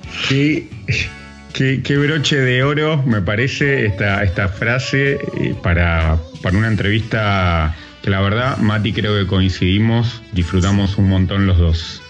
Qué, 1.54 1.98
broche 1.98 2.38
de 2.38 2.64
oro 2.64 3.04
me 3.04 3.22
parece 3.22 3.86
esta, 3.86 4.24
esta 4.24 4.48
frase 4.48 5.20
eh, 5.40 5.56
para, 5.62 6.18
para 6.42 6.58
una 6.58 6.68
entrevista 6.68 7.76
que 8.02 8.10
la 8.10 8.22
verdad, 8.22 8.58
Mati, 8.58 8.94
creo 8.94 9.18
que 9.18 9.28
coincidimos, 9.28 10.22
disfrutamos 10.32 10.98
un 10.98 11.10
montón 11.10 11.46
los 11.46 11.58
dos. 11.58 12.02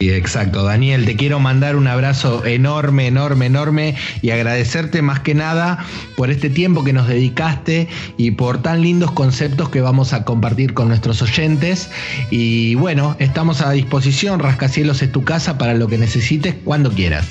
Exacto. 0.00 0.62
Daniel, 0.62 1.04
te 1.04 1.14
quiero 1.14 1.40
mandar 1.40 1.76
un 1.76 1.86
abrazo 1.86 2.46
enorme, 2.46 3.06
enorme, 3.06 3.46
enorme 3.46 3.96
y 4.22 4.30
agradecerte 4.30 5.02
más 5.02 5.20
que 5.20 5.34
nada 5.34 5.84
por 6.16 6.30
este 6.30 6.48
tiempo 6.48 6.84
que 6.84 6.94
nos 6.94 7.06
dedicaste 7.06 7.86
y 8.16 8.30
por 8.30 8.62
tan 8.62 8.80
lindos 8.80 9.10
conceptos 9.12 9.68
que 9.68 9.82
vamos 9.82 10.14
a 10.14 10.24
compartir 10.24 10.72
con 10.72 10.88
nuestros 10.88 11.20
oyentes. 11.20 11.90
Y 12.30 12.76
bueno, 12.76 13.14
estamos 13.18 13.60
a 13.60 13.72
disposición. 13.72 14.40
Rascacielos 14.40 15.02
es 15.02 15.12
tu 15.12 15.22
casa 15.22 15.58
para 15.58 15.74
lo 15.74 15.86
que 15.86 15.98
necesites 15.98 16.54
cuando 16.64 16.90
quieras. 16.90 17.28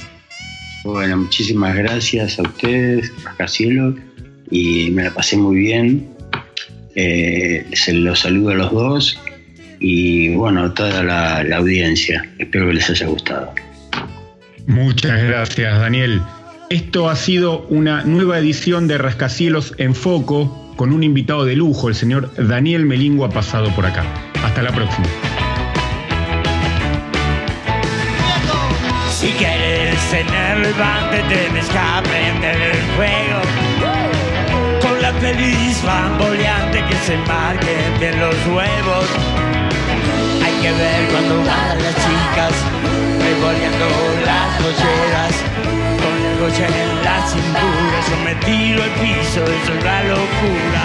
Bueno, 0.83 1.17
muchísimas 1.17 1.75
gracias 1.75 2.37
a 2.37 2.43
ustedes, 2.43 3.11
Rascacielos, 3.23 3.95
y 4.51 4.91
me 4.91 5.03
la 5.03 5.13
pasé 5.13 5.37
muy 5.37 5.57
bien. 5.57 6.07
Eh, 6.93 7.65
se 7.73 7.93
los 7.93 8.19
saludo 8.19 8.49
a 8.49 8.55
los 8.55 8.71
dos 8.71 9.19
y 9.79 10.29
bueno, 10.35 10.65
a 10.65 10.73
toda 10.73 11.03
la, 11.03 11.43
la 11.43 11.57
audiencia. 11.57 12.27
Espero 12.37 12.67
que 12.67 12.73
les 12.73 12.89
haya 12.89 13.07
gustado. 13.07 13.53
Muchas 14.67 15.23
gracias, 15.23 15.79
Daniel. 15.79 16.21
Esto 16.69 17.09
ha 17.09 17.15
sido 17.15 17.65
una 17.69 18.03
nueva 18.03 18.37
edición 18.37 18.87
de 18.87 18.99
Rascacielos 18.99 19.73
en 19.77 19.95
Foco 19.95 20.69
con 20.79 20.93
un 20.93 21.03
invitado 21.03 21.43
de 21.43 21.57
lujo, 21.57 21.89
el 21.89 21.95
señor 21.95 22.31
Daniel 22.37 22.85
Melingo 22.85 23.25
ha 23.25 23.29
pasado 23.29 23.69
por 23.75 23.85
acá. 23.85 24.05
Hasta 24.45 24.61
la 24.61 24.71
próxima. 24.71 25.07
Si 29.11 29.27
quieres 29.31 29.99
sostenerlo 29.99 30.69
y 30.69 30.73
mantente 30.75 31.49
me 31.51 31.59
escape 31.59 32.29
el 32.29 32.77
fuego. 32.95 33.41
Con 34.81 35.01
la 35.01 35.11
feliz 35.15 35.83
bamboleante 35.83 36.81
que 36.87 36.95
se 37.05 37.17
marquen 37.27 37.99
bien 37.99 38.17
los 38.17 38.35
huevos. 38.47 39.58
Que 40.61 40.73
ver 40.73 41.07
cuando 41.09 41.37
van 41.37 41.81
las 41.81 41.95
chicas 41.95 42.53
revoleando 43.23 43.87
las 44.25 44.57
cocheras 44.57 45.35
con 46.01 46.15
el 46.25 46.37
coche 46.37 46.65
en 46.65 47.03
la 47.05 47.25
cintura. 47.25 47.97
Yo 48.09 48.15
me 48.25 48.31
al 48.31 48.91
piso, 48.99 49.41
es 49.45 49.83
la 49.83 50.03
locura. 50.03 50.83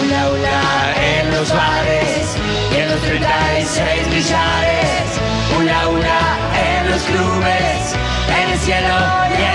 Hula 0.00 0.30
hula 0.30 0.60
en 1.04 1.30
los 1.32 1.52
bares 1.52 2.36
y 2.72 2.76
en 2.80 2.90
los 2.90 3.00
36 3.02 4.10
billares. 4.14 5.08
Hula 5.58 5.88
hula 5.88 6.20
en 6.68 6.90
los 6.90 7.02
clubes, 7.02 7.94
en 8.34 8.50
el 8.50 8.58
cielo 8.60 8.96
y 9.38 9.45